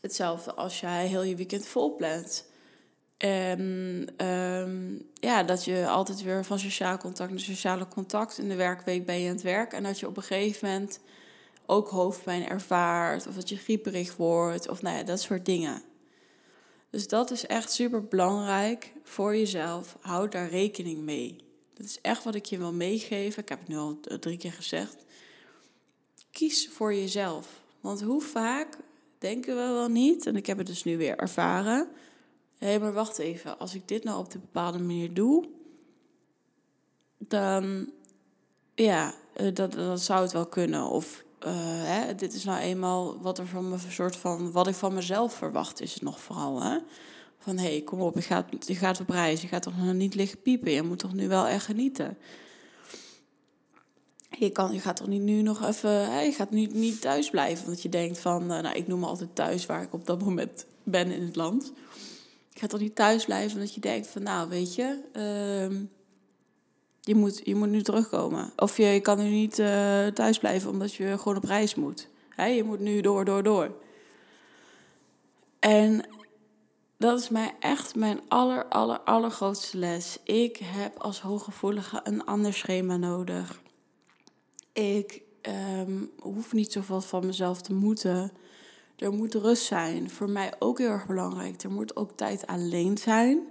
Hetzelfde 0.00 0.54
als 0.54 0.80
jij 0.80 1.06
heel 1.06 1.22
je 1.22 1.36
weekend 1.36 1.66
vol 1.66 1.96
plant. 1.96 2.44
En 3.16 3.60
um, 4.26 5.08
ja, 5.14 5.42
dat 5.42 5.64
je 5.64 5.88
altijd 5.88 6.22
weer 6.22 6.44
van 6.44 6.58
sociaal 6.58 6.98
contact 6.98 7.30
naar 7.30 7.40
sociale 7.40 7.88
contact. 7.88 8.38
In 8.38 8.48
de 8.48 8.56
werkweek 8.56 9.06
ben 9.06 9.20
je 9.20 9.28
aan 9.28 9.34
het 9.34 9.42
werk. 9.42 9.72
En 9.72 9.82
dat 9.82 10.00
je 10.00 10.06
op 10.06 10.16
een 10.16 10.22
gegeven 10.22 10.68
moment 10.68 11.00
ook 11.66 11.88
hoofdpijn 11.88 12.48
ervaart. 12.48 13.26
Of 13.26 13.34
dat 13.34 13.48
je 13.48 13.56
grieperig 13.56 14.16
wordt. 14.16 14.68
Of 14.68 14.82
nou 14.82 14.96
ja, 14.96 15.02
dat 15.02 15.20
soort 15.20 15.44
dingen. 15.44 15.82
Dus 16.92 17.08
dat 17.08 17.30
is 17.30 17.46
echt 17.46 17.72
super 17.72 18.04
belangrijk 18.04 18.92
voor 19.02 19.36
jezelf. 19.36 19.96
Houd 20.00 20.32
daar 20.32 20.48
rekening 20.48 21.02
mee. 21.02 21.36
Dat 21.74 21.86
is 21.86 22.00
echt 22.00 22.24
wat 22.24 22.34
ik 22.34 22.44
je 22.44 22.58
wil 22.58 22.72
meegeven. 22.72 23.42
Ik 23.42 23.48
heb 23.48 23.58
het 23.58 23.68
nu 23.68 23.76
al 23.76 24.00
drie 24.20 24.36
keer 24.36 24.52
gezegd. 24.52 25.04
Kies 26.30 26.68
voor 26.68 26.94
jezelf. 26.94 27.60
Want 27.80 28.02
hoe 28.02 28.20
vaak 28.20 28.78
denken 29.18 29.56
we 29.56 29.62
wel 29.62 29.88
niet, 29.88 30.26
en 30.26 30.36
ik 30.36 30.46
heb 30.46 30.58
het 30.58 30.66
dus 30.66 30.84
nu 30.84 30.96
weer 30.96 31.16
ervaren. 31.16 31.88
Hé, 32.58 32.66
hey, 32.66 32.78
maar 32.78 32.92
wacht 32.92 33.18
even. 33.18 33.58
Als 33.58 33.74
ik 33.74 33.88
dit 33.88 34.04
nou 34.04 34.18
op 34.18 34.34
een 34.34 34.40
bepaalde 34.40 34.78
manier 34.78 35.14
doe, 35.14 35.48
dan 37.18 37.92
ja, 38.74 39.14
eh, 39.32 39.54
dat, 39.54 39.72
dat 39.72 40.00
zou 40.00 40.22
het 40.22 40.32
wel 40.32 40.46
kunnen. 40.46 40.84
Of 40.84 41.24
uh, 41.46 41.52
hè, 41.54 42.14
dit 42.14 42.34
is 42.34 42.44
nou 42.44 42.60
eenmaal 42.60 43.20
wat 43.20 43.38
er 43.38 43.46
van 43.46 43.78
soort 43.88 44.16
van 44.16 44.52
wat 44.52 44.66
ik 44.66 44.74
van 44.74 44.94
mezelf 44.94 45.34
verwacht, 45.34 45.80
is 45.80 45.94
het 45.94 46.02
nog 46.02 46.20
vooral. 46.20 46.62
Hè? 46.62 46.78
Van 47.38 47.58
hé, 47.58 47.70
hey, 47.70 47.80
kom 47.80 48.00
op, 48.00 48.14
je 48.14 48.22
gaat, 48.22 48.46
je 48.66 48.74
gaat 48.74 49.00
op 49.00 49.08
reis, 49.08 49.42
je 49.42 49.48
gaat 49.48 49.62
toch 49.62 49.76
nog 49.76 49.94
niet 49.94 50.14
liggen 50.14 50.42
piepen, 50.42 50.72
je 50.72 50.82
moet 50.82 50.98
toch 50.98 51.14
nu 51.14 51.28
wel 51.28 51.46
echt 51.46 51.64
genieten. 51.64 52.18
Je, 54.38 54.50
kan, 54.50 54.72
je 54.72 54.80
gaat 54.80 54.96
toch 54.96 55.06
niet 55.06 55.22
nu 55.22 55.42
nog 55.42 55.66
even, 55.66 56.24
je 56.24 56.32
gaat 56.32 56.50
niet, 56.50 56.74
niet 56.74 57.00
thuis 57.00 57.30
blijven, 57.30 57.66
want 57.66 57.82
je 57.82 57.88
denkt 57.88 58.18
van, 58.18 58.42
uh, 58.42 58.60
nou 58.60 58.76
ik 58.76 58.86
noem 58.86 59.00
me 59.00 59.06
altijd 59.06 59.34
thuis 59.34 59.66
waar 59.66 59.82
ik 59.82 59.92
op 59.92 60.06
dat 60.06 60.22
moment 60.22 60.66
ben 60.82 61.10
in 61.10 61.22
het 61.22 61.36
land. 61.36 61.72
Je 62.48 62.60
gaat 62.60 62.70
toch 62.70 62.80
niet 62.80 62.94
thuis 62.94 63.24
blijven, 63.24 63.58
omdat 63.58 63.74
je 63.74 63.80
denkt 63.80 64.06
van, 64.06 64.22
nou 64.22 64.48
weet 64.48 64.74
je, 64.74 64.98
uh, 65.70 65.78
je 67.04 67.14
moet, 67.14 67.40
je 67.44 67.54
moet 67.54 67.68
nu 67.68 67.82
terugkomen. 67.82 68.52
Of 68.56 68.76
je, 68.76 69.00
kan 69.00 69.18
nu 69.18 69.28
niet 69.28 69.58
uh, 69.58 70.06
thuis 70.06 70.38
blijven 70.38 70.70
omdat 70.70 70.94
je 70.94 71.18
gewoon 71.18 71.36
op 71.36 71.44
reis 71.44 71.74
moet. 71.74 72.08
He, 72.28 72.46
je 72.46 72.64
moet 72.64 72.80
nu 72.80 73.00
door, 73.00 73.24
door, 73.24 73.42
door. 73.42 73.70
En 75.58 76.04
dat 76.96 77.20
is 77.20 77.28
mij 77.28 77.54
echt 77.60 77.94
mijn 77.94 78.20
aller, 78.28 78.64
aller, 78.64 79.00
allergrootste 79.00 79.78
les. 79.78 80.18
Ik 80.24 80.56
heb 80.56 80.98
als 80.98 81.20
hooggevoelige 81.20 82.00
een 82.04 82.24
ander 82.24 82.54
schema 82.54 82.96
nodig. 82.96 83.60
Ik 84.72 85.22
um, 85.80 86.10
hoef 86.18 86.52
niet 86.52 86.72
zoveel 86.72 87.00
van 87.00 87.26
mezelf 87.26 87.62
te 87.62 87.74
moeten. 87.74 88.32
Er 88.96 89.12
moet 89.12 89.34
rust 89.34 89.64
zijn. 89.64 90.10
Voor 90.10 90.30
mij 90.30 90.52
ook 90.58 90.78
heel 90.78 90.88
erg 90.88 91.06
belangrijk. 91.06 91.62
Er 91.62 91.70
moet 91.70 91.96
ook 91.96 92.10
tijd 92.16 92.46
alleen 92.46 92.98
zijn. 92.98 93.46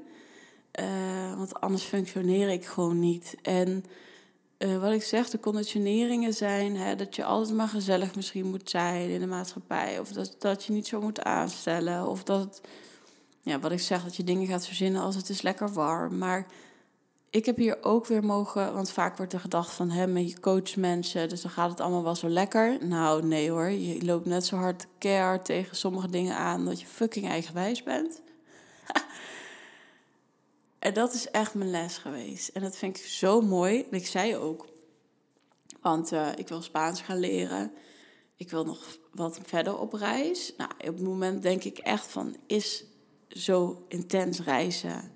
Uh, 0.80 1.38
want 1.38 1.60
anders 1.60 1.84
functioneer 1.84 2.50
ik 2.50 2.66
gewoon 2.66 3.00
niet. 3.00 3.36
En 3.42 3.86
uh, 4.58 4.78
wat 4.82 4.92
ik 4.92 5.04
zeg, 5.04 5.30
de 5.30 5.40
conditioneringen 5.40 6.34
zijn 6.34 6.76
hè, 6.76 6.96
dat 6.96 7.16
je 7.16 7.24
altijd 7.24 7.58
maar 7.58 7.68
gezellig 7.68 8.16
misschien 8.16 8.50
moet 8.50 8.70
zijn 8.70 9.10
in 9.10 9.20
de 9.20 9.28
maatschappij. 9.28 10.00
Of 10.00 10.12
dat, 10.12 10.36
dat 10.40 10.64
je 10.64 10.74
niet 10.74 10.88
zo 10.88 11.02
moet 11.02 11.24
aanstellen. 11.24 12.08
Of 12.08 12.24
dat, 12.24 12.62
ja, 13.42 13.60
wat 13.60 13.72
ik 13.72 13.80
zeg, 13.80 14.04
dat 14.04 14.16
je 14.16 14.24
dingen 14.24 14.48
gaat 14.48 14.66
verzinnen 14.66 15.02
als 15.02 15.16
het 15.16 15.30
is 15.30 15.42
lekker 15.42 15.74
warm. 15.74 16.18
Maar 16.18 16.46
ik 17.30 17.46
heb 17.46 17.58
hier 17.58 17.78
ook 17.82 18.06
weer 18.06 18.24
mogen, 18.24 18.74
want 18.74 18.92
vaak 18.92 19.18
wordt 19.18 19.34
er 19.34 19.40
gedacht 19.40 19.74
van 19.74 19.90
hè, 19.90 20.04
je 20.04 20.40
coach 20.40 20.76
mensen, 20.76 21.30
dus 21.30 21.42
dan 21.42 21.52
gaat 21.52 21.70
het 21.70 21.80
allemaal 21.80 22.04
wel 22.04 22.16
zo 22.16 22.30
lekker. 22.30 22.78
Nou, 22.86 23.26
nee 23.26 23.52
hoor, 23.52 23.70
je 23.70 24.06
loopt 24.06 24.26
net 24.26 24.46
zo 24.46 24.56
hard 24.56 24.88
keihard 24.98 25.46
tegen 25.46 25.76
sommige 25.76 26.10
dingen 26.10 26.36
aan 26.36 26.66
dat 26.66 26.80
je 26.80 26.86
fucking 26.86 27.28
eigenwijs 27.28 27.84
bent. 27.84 28.22
En 30.82 30.94
dat 30.94 31.14
is 31.14 31.30
echt 31.30 31.54
mijn 31.54 31.70
les 31.70 31.98
geweest. 31.98 32.48
En 32.48 32.62
dat 32.62 32.78
vind 32.78 32.98
ik 32.98 33.06
zo 33.06 33.42
mooi. 33.42 33.86
En 33.92 33.98
ik 33.98 34.08
zei 34.08 34.36
ook, 34.36 34.68
want 35.82 36.12
uh, 36.12 36.28
ik 36.36 36.48
wil 36.48 36.62
Spaans 36.62 37.02
gaan 37.02 37.20
leren. 37.20 37.72
ik 38.36 38.50
wil 38.50 38.66
nog 38.66 38.98
wat 39.14 39.40
verder 39.44 39.78
op 39.78 39.94
reis. 39.94 40.54
Nou, 40.58 40.72
op 40.78 40.86
het 40.86 41.02
moment 41.02 41.42
denk 41.42 41.64
ik 41.64 41.78
echt 41.78 42.06
van, 42.06 42.36
is 42.48 42.84
zo 43.28 43.86
intens 43.88 44.40
reizen 44.40 45.12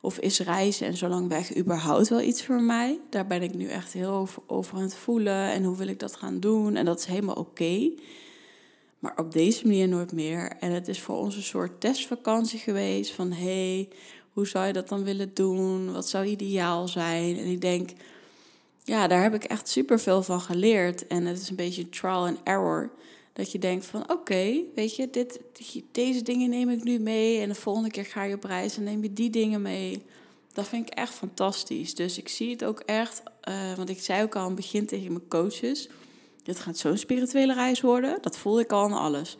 of 0.00 0.18
is 0.18 0.38
reizen 0.38 0.86
en 0.86 0.96
zo 0.96 1.08
lang 1.08 1.28
weg 1.28 1.56
überhaupt 1.56 2.08
wel 2.08 2.20
iets 2.20 2.44
voor 2.44 2.62
mij? 2.62 3.00
Daar 3.10 3.26
ben 3.26 3.42
ik 3.42 3.54
nu 3.54 3.68
echt 3.68 3.92
heel 3.92 4.10
over, 4.10 4.42
over 4.46 4.76
aan 4.76 4.82
het 4.82 4.94
voelen 4.94 5.50
en 5.50 5.64
hoe 5.64 5.76
wil 5.76 5.88
ik 5.88 5.98
dat 5.98 6.16
gaan 6.16 6.40
doen? 6.40 6.76
En 6.76 6.84
dat 6.84 6.98
is 6.98 7.04
helemaal 7.04 7.34
oké. 7.34 7.90
Maar 8.98 9.18
op 9.18 9.32
deze 9.32 9.66
manier 9.66 9.88
nooit 9.88 10.12
meer. 10.12 10.56
En 10.60 10.72
het 10.72 10.88
is 10.88 11.00
voor 11.00 11.16
ons 11.16 11.36
een 11.36 11.42
soort 11.42 11.80
testvakantie 11.80 12.58
geweest 12.58 13.12
van 13.12 13.32
hey, 13.32 13.88
hoe 14.32 14.46
zou 14.46 14.66
je 14.66 14.72
dat 14.72 14.88
dan 14.88 15.04
willen 15.04 15.34
doen? 15.34 15.92
Wat 15.92 16.08
zou 16.08 16.24
ideaal 16.24 16.88
zijn? 16.88 17.38
En 17.38 17.46
ik 17.46 17.60
denk, 17.60 17.90
ja, 18.84 19.06
daar 19.06 19.22
heb 19.22 19.34
ik 19.34 19.44
echt 19.44 19.68
super 19.68 20.00
veel 20.00 20.22
van 20.22 20.40
geleerd. 20.40 21.06
En 21.06 21.26
het 21.26 21.40
is 21.40 21.50
een 21.50 21.56
beetje 21.56 21.88
trial 21.88 22.26
and 22.26 22.40
error. 22.44 22.90
Dat 23.32 23.52
je 23.52 23.58
denkt 23.58 23.86
van 23.86 24.10
oké, 24.10 24.62
weet 24.74 24.96
je, 24.96 25.10
dit, 25.10 25.40
deze 25.92 26.22
dingen 26.22 26.50
neem 26.50 26.68
ik 26.68 26.84
nu 26.84 26.98
mee. 26.98 27.40
En 27.40 27.48
de 27.48 27.54
volgende 27.54 27.90
keer 27.90 28.04
ga 28.04 28.22
je 28.22 28.34
op 28.34 28.44
reis 28.44 28.76
en 28.76 28.82
neem 28.82 29.02
je 29.02 29.12
die 29.12 29.30
dingen 29.30 29.62
mee. 29.62 30.02
Dat 30.52 30.68
vind 30.68 30.86
ik 30.86 30.94
echt 30.94 31.14
fantastisch. 31.14 31.94
Dus 31.94 32.18
ik 32.18 32.28
zie 32.28 32.50
het 32.50 32.64
ook 32.64 32.80
echt, 32.80 33.22
uh, 33.48 33.74
want 33.74 33.88
ik 33.88 34.00
zei 34.00 34.22
ook 34.22 34.34
al 34.34 34.40
aan 34.40 34.46
het 34.46 34.56
begin 34.56 34.86
tegen 34.86 35.12
mijn 35.12 35.28
coaches. 35.28 35.88
Dit 36.42 36.58
gaat 36.58 36.78
zo'n 36.78 36.96
spirituele 36.96 37.54
reis 37.54 37.80
worden. 37.80 38.18
Dat 38.20 38.38
voelde 38.38 38.60
ik 38.60 38.72
al 38.72 38.84
aan 38.84 38.92
alles. 38.92 39.36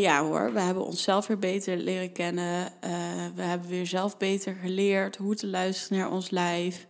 Ja 0.00 0.24
hoor, 0.24 0.52
we 0.52 0.60
hebben 0.60 0.84
onszelf 0.84 1.26
weer 1.26 1.38
beter 1.38 1.76
leren 1.76 2.12
kennen. 2.12 2.72
Uh, 2.84 2.90
we 3.34 3.42
hebben 3.42 3.68
weer 3.68 3.86
zelf 3.86 4.16
beter 4.16 4.54
geleerd 4.62 5.16
hoe 5.16 5.34
te 5.34 5.46
luisteren 5.46 5.98
naar 5.98 6.10
ons 6.10 6.30
lijf. 6.30 6.86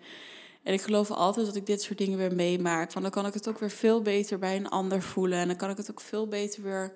En 0.62 0.72
ik 0.72 0.80
geloof 0.80 1.10
altijd 1.10 1.46
dat 1.46 1.56
ik 1.56 1.66
dit 1.66 1.82
soort 1.82 1.98
dingen 1.98 2.18
weer 2.18 2.34
meemaak. 2.34 2.92
Want 2.92 3.04
dan 3.04 3.14
kan 3.14 3.26
ik 3.26 3.34
het 3.34 3.48
ook 3.48 3.58
weer 3.58 3.70
veel 3.70 4.02
beter 4.02 4.38
bij 4.38 4.56
een 4.56 4.68
ander 4.68 5.02
voelen. 5.02 5.38
En 5.38 5.46
dan 5.46 5.56
kan 5.56 5.70
ik 5.70 5.76
het 5.76 5.90
ook 5.90 6.00
veel 6.00 6.26
beter 6.26 6.62
weer 6.62 6.94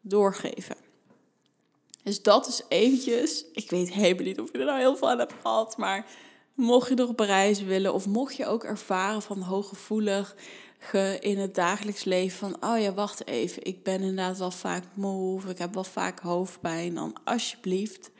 doorgeven. 0.00 0.76
Dus 2.02 2.22
dat 2.22 2.46
is 2.46 2.62
eventjes. 2.68 3.44
Ik 3.52 3.70
weet 3.70 3.92
helemaal 3.92 4.24
niet 4.24 4.40
of 4.40 4.52
je 4.52 4.58
er 4.58 4.64
nou 4.64 4.78
heel 4.78 4.96
veel 4.96 5.10
aan 5.10 5.18
hebt 5.18 5.34
gehad. 5.42 5.76
Maar 5.76 6.06
mocht 6.54 6.88
je 6.88 6.94
nog 6.94 7.08
op 7.08 7.20
reis 7.20 7.62
willen. 7.62 7.94
Of 7.94 8.06
mocht 8.06 8.36
je 8.36 8.46
ook 8.46 8.64
ervaren 8.64 9.22
van 9.22 9.40
hooggevoelig 9.40 10.34
in 11.20 11.38
het 11.38 11.54
dagelijks 11.54 12.04
leven. 12.04 12.38
Van 12.38 12.70
oh 12.70 12.80
ja, 12.80 12.92
wacht 12.92 13.26
even. 13.26 13.64
Ik 13.64 13.82
ben 13.82 14.00
inderdaad 14.00 14.38
wel 14.38 14.50
vaak 14.50 14.84
moe. 14.94 15.34
Of 15.34 15.44
ik 15.44 15.58
heb 15.58 15.74
wel 15.74 15.84
vaak 15.84 16.20
hoofdpijn. 16.20 16.94
Dan 16.94 17.16
alsjeblieft 17.24 18.10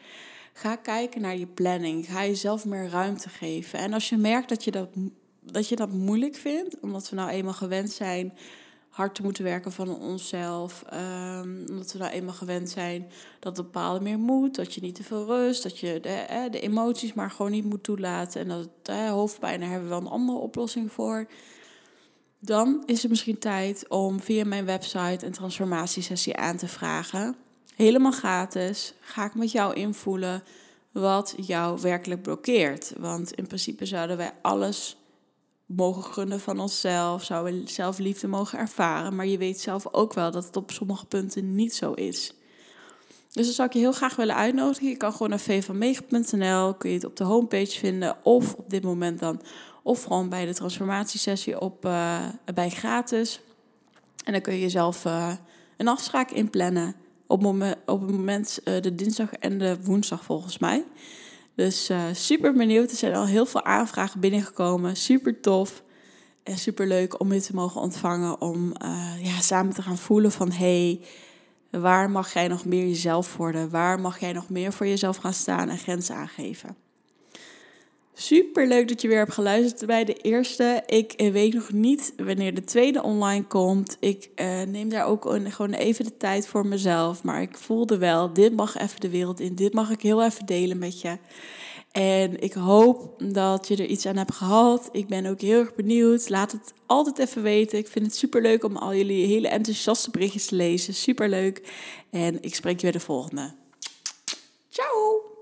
Ga 0.57 0.77
kijken 0.77 1.21
naar 1.21 1.37
je 1.37 1.47
planning. 1.47 2.07
Ga 2.07 2.25
jezelf 2.25 2.65
meer 2.65 2.89
ruimte 2.89 3.29
geven. 3.29 3.79
En 3.79 3.93
als 3.93 4.09
je 4.09 4.17
merkt 4.17 4.49
dat 4.49 4.65
je 4.65 4.71
dat, 4.71 4.89
dat, 5.41 5.69
je 5.69 5.77
dat 5.77 5.93
moeilijk 5.93 6.35
vindt, 6.35 6.81
omdat 6.81 7.11
we 7.11 7.17
nou 7.17 7.31
eenmaal 7.31 7.53
gewend 7.53 7.91
zijn 7.91 8.33
hard 8.89 9.15
te 9.15 9.23
moeten 9.23 9.45
werken 9.45 9.73
van 9.73 9.99
onszelf. 10.01 10.85
Um, 10.93 11.65
omdat 11.71 11.93
we 11.93 11.99
nou 11.99 12.11
eenmaal 12.11 12.35
gewend 12.35 12.71
zijn 12.71 13.11
dat 13.41 13.55
bepaalde 13.55 14.01
meer 14.01 14.19
moet. 14.19 14.55
Dat 14.55 14.75
je 14.75 14.81
niet 14.81 14.95
te 14.95 15.03
veel 15.03 15.27
rust. 15.27 15.63
Dat 15.63 15.79
je 15.79 16.01
de, 16.01 16.49
de 16.51 16.61
emoties 16.61 17.13
maar 17.13 17.31
gewoon 17.31 17.51
niet 17.51 17.65
moet 17.65 17.83
toelaten. 17.83 18.41
En 18.41 18.49
dat 18.49 18.97
hoofdpijn, 18.97 19.63
hebben 19.63 19.83
we 19.83 19.89
wel 19.89 20.01
een 20.01 20.07
andere 20.07 20.39
oplossing 20.39 20.93
voor. 20.93 21.27
Dan 22.45 22.83
is 22.87 23.03
het 23.03 23.11
misschien 23.11 23.39
tijd 23.39 23.89
om 23.89 24.21
via 24.21 24.45
mijn 24.45 24.65
website 24.65 25.27
een 25.27 25.33
transformatiesessie 25.33 26.37
aan 26.37 26.57
te 26.57 26.69
vragen. 26.69 27.37
Helemaal 27.75 28.13
gratis. 28.13 28.95
Ga 29.01 29.25
ik 29.25 29.35
met 29.35 29.53
jou 29.53 29.75
invoelen 29.75 30.43
wat 30.93 31.35
jou 31.37 31.81
werkelijk 31.81 32.23
blokkeert. 32.23 32.93
Want 32.99 33.33
in 33.33 33.47
principe 33.47 33.87
zouden 33.87 34.17
wij 34.17 34.33
alles 34.43 34.97
mogen 35.67 36.05
gunnen 36.05 36.41
van 36.41 36.61
onszelf. 36.61 37.25
Zouden 37.25 37.65
we 37.65 37.71
zelf 37.71 37.99
liefde 37.99 38.27
mogen 38.27 38.59
ervaren. 38.59 39.17
Maar 39.17 39.27
je 39.27 39.39
weet 39.39 39.61
zelf 39.61 39.87
ook 39.93 40.15
wel 40.15 40.31
dat 40.31 40.45
het 40.45 40.57
op 40.57 40.71
sommige 40.71 41.07
punten 41.07 41.55
niet 41.55 41.75
zo 41.75 41.93
is. 41.93 42.35
Dus 43.33 43.45
dan 43.45 43.55
zou 43.55 43.69
ik 43.69 43.75
je 43.75 43.81
heel 43.81 43.93
graag 43.93 44.17
willen 44.17 44.37
uitnodigen. 44.37 44.89
Je 44.89 44.97
kan 44.97 45.13
gewoon 45.13 45.29
naar 45.29 45.41
vvanmega.nl, 45.41 46.75
kun 46.75 46.91
je 46.91 46.97
het 46.97 47.05
op 47.05 47.17
de 47.17 47.25
homepage 47.25 47.79
vinden. 47.79 48.17
Of 48.23 48.55
op 48.55 48.71
dit 48.71 48.83
moment 48.83 49.21
dan, 49.21 49.41
of 49.85 50.03
gewoon 50.03 50.29
bij 50.29 50.47
de 50.47 50.55
transformatiesessie 50.55 51.61
op, 51.61 51.85
uh, 51.85 52.19
bij 52.55 52.71
gratis. 52.71 53.41
En 54.25 54.33
dan 54.33 54.41
kun 54.41 54.53
je 54.55 54.61
jezelf 54.61 55.05
uh, 55.05 55.33
een 55.77 55.89
afspraak 55.89 56.31
inplannen 56.31 56.95
op, 57.27 57.45
op 57.87 58.01
het 58.01 58.11
moment 58.11 58.61
uh, 58.65 58.81
de 58.81 58.95
dinsdag 58.95 59.33
en 59.33 59.59
de 59.59 59.77
woensdag 59.83 60.25
volgens 60.25 60.59
mij. 60.59 60.85
Dus 61.55 61.91
super 62.13 62.53
benieuwd. 62.53 62.91
Er 62.91 62.97
zijn 62.97 63.15
al 63.15 63.27
heel 63.27 63.47
veel 63.47 63.65
aanvragen 63.65 64.21
binnengekomen. 64.21 64.97
Super 64.97 65.41
tof. 65.41 65.83
En 66.43 66.59
super 66.59 66.87
leuk 66.87 67.21
om 67.21 67.33
je 67.33 67.41
te 67.41 67.55
mogen 67.55 67.81
ontvangen. 67.81 68.41
Om 68.41 68.73
ja, 69.23 69.41
samen 69.41 69.75
te 69.75 69.83
gaan 69.83 69.99
voelen 69.99 70.33
van 70.33 70.53
hey, 70.53 71.01
waar 71.71 72.11
mag 72.11 72.33
jij 72.33 72.49
nog 72.49 72.65
meer 72.65 72.87
jezelf 72.87 73.37
worden? 73.37 73.71
Waar 73.71 74.01
mag 74.01 74.21
jij 74.21 74.33
nog 74.33 74.49
meer 74.49 74.73
voor 74.73 74.87
jezelf 74.87 75.17
gaan 75.17 75.33
staan 75.33 75.69
en 75.69 75.79
grenzen 75.79 76.15
aangeven? 76.15 76.84
Super 78.17 78.67
leuk 78.67 78.89
dat 78.89 79.03
je 79.03 79.09
weer 79.09 79.19
hebt 79.19 79.33
geluisterd 79.33 79.87
bij 79.87 80.05
de 80.05 80.15
eerste. 80.15 80.83
Ik 80.87 81.13
eh, 81.13 81.33
weet 81.33 81.55
nog 81.55 81.73
niet 81.73 82.13
wanneer 82.17 82.55
de 82.55 82.65
tweede 82.65 83.03
online 83.03 83.45
komt. 83.45 83.97
Ik 84.01 84.31
uh, 84.37 84.63
neem 84.63 84.89
daar 84.89 85.07
ook 85.07 85.23
gewoon 85.23 85.73
even 85.73 86.05
de 86.05 86.17
tijd 86.17 86.47
voor 86.47 86.67
mezelf. 86.67 87.23
Maar 87.23 87.43
ik 87.43 87.57
voelde 87.57 87.99
wel, 87.99 88.33
dit 88.33 88.57
mag 88.57 88.77
even 88.77 89.01
de 89.01 89.11
wereld 89.11 89.41
in. 89.41 89.55
Dit 89.55 89.75
mag 89.75 89.91
ik 89.91 90.01
heel 90.01 90.25
even 90.25 90.47
delen 90.47 90.79
met 90.79 91.01
je. 91.01 91.19
En 91.93 92.41
ik 92.43 92.53
hoop 92.53 93.23
dat 93.33 93.69
je 93.69 93.77
er 93.77 93.87
iets 93.87 94.07
aan 94.07 94.17
hebt 94.17 94.35
gehad. 94.35 94.89
Ik 94.93 95.07
ben 95.07 95.27
ook 95.27 95.41
heel 95.41 95.59
erg 95.59 95.75
benieuwd. 95.75 96.29
Laat 96.29 96.53
het 96.53 96.73
altijd 96.87 97.19
even 97.19 97.43
weten. 97.43 97.79
Ik 97.79 97.89
vind 97.89 98.07
het 98.07 98.17
super 98.17 98.43
leuk 98.43 98.65
om 98.65 98.77
al 98.77 98.95
jullie 98.95 99.27
hele 99.27 99.49
enthousiaste 99.49 100.11
berichtjes 100.11 100.47
te 100.47 100.55
lezen. 100.55 100.95
Super 100.95 101.29
leuk. 101.29 101.73
En 102.11 102.43
ik 102.43 102.55
spreek 102.55 102.77
je 102.77 102.83
weer 102.83 102.93
de 102.93 103.01
volgende. 103.01 103.55
Ciao! 104.69 105.34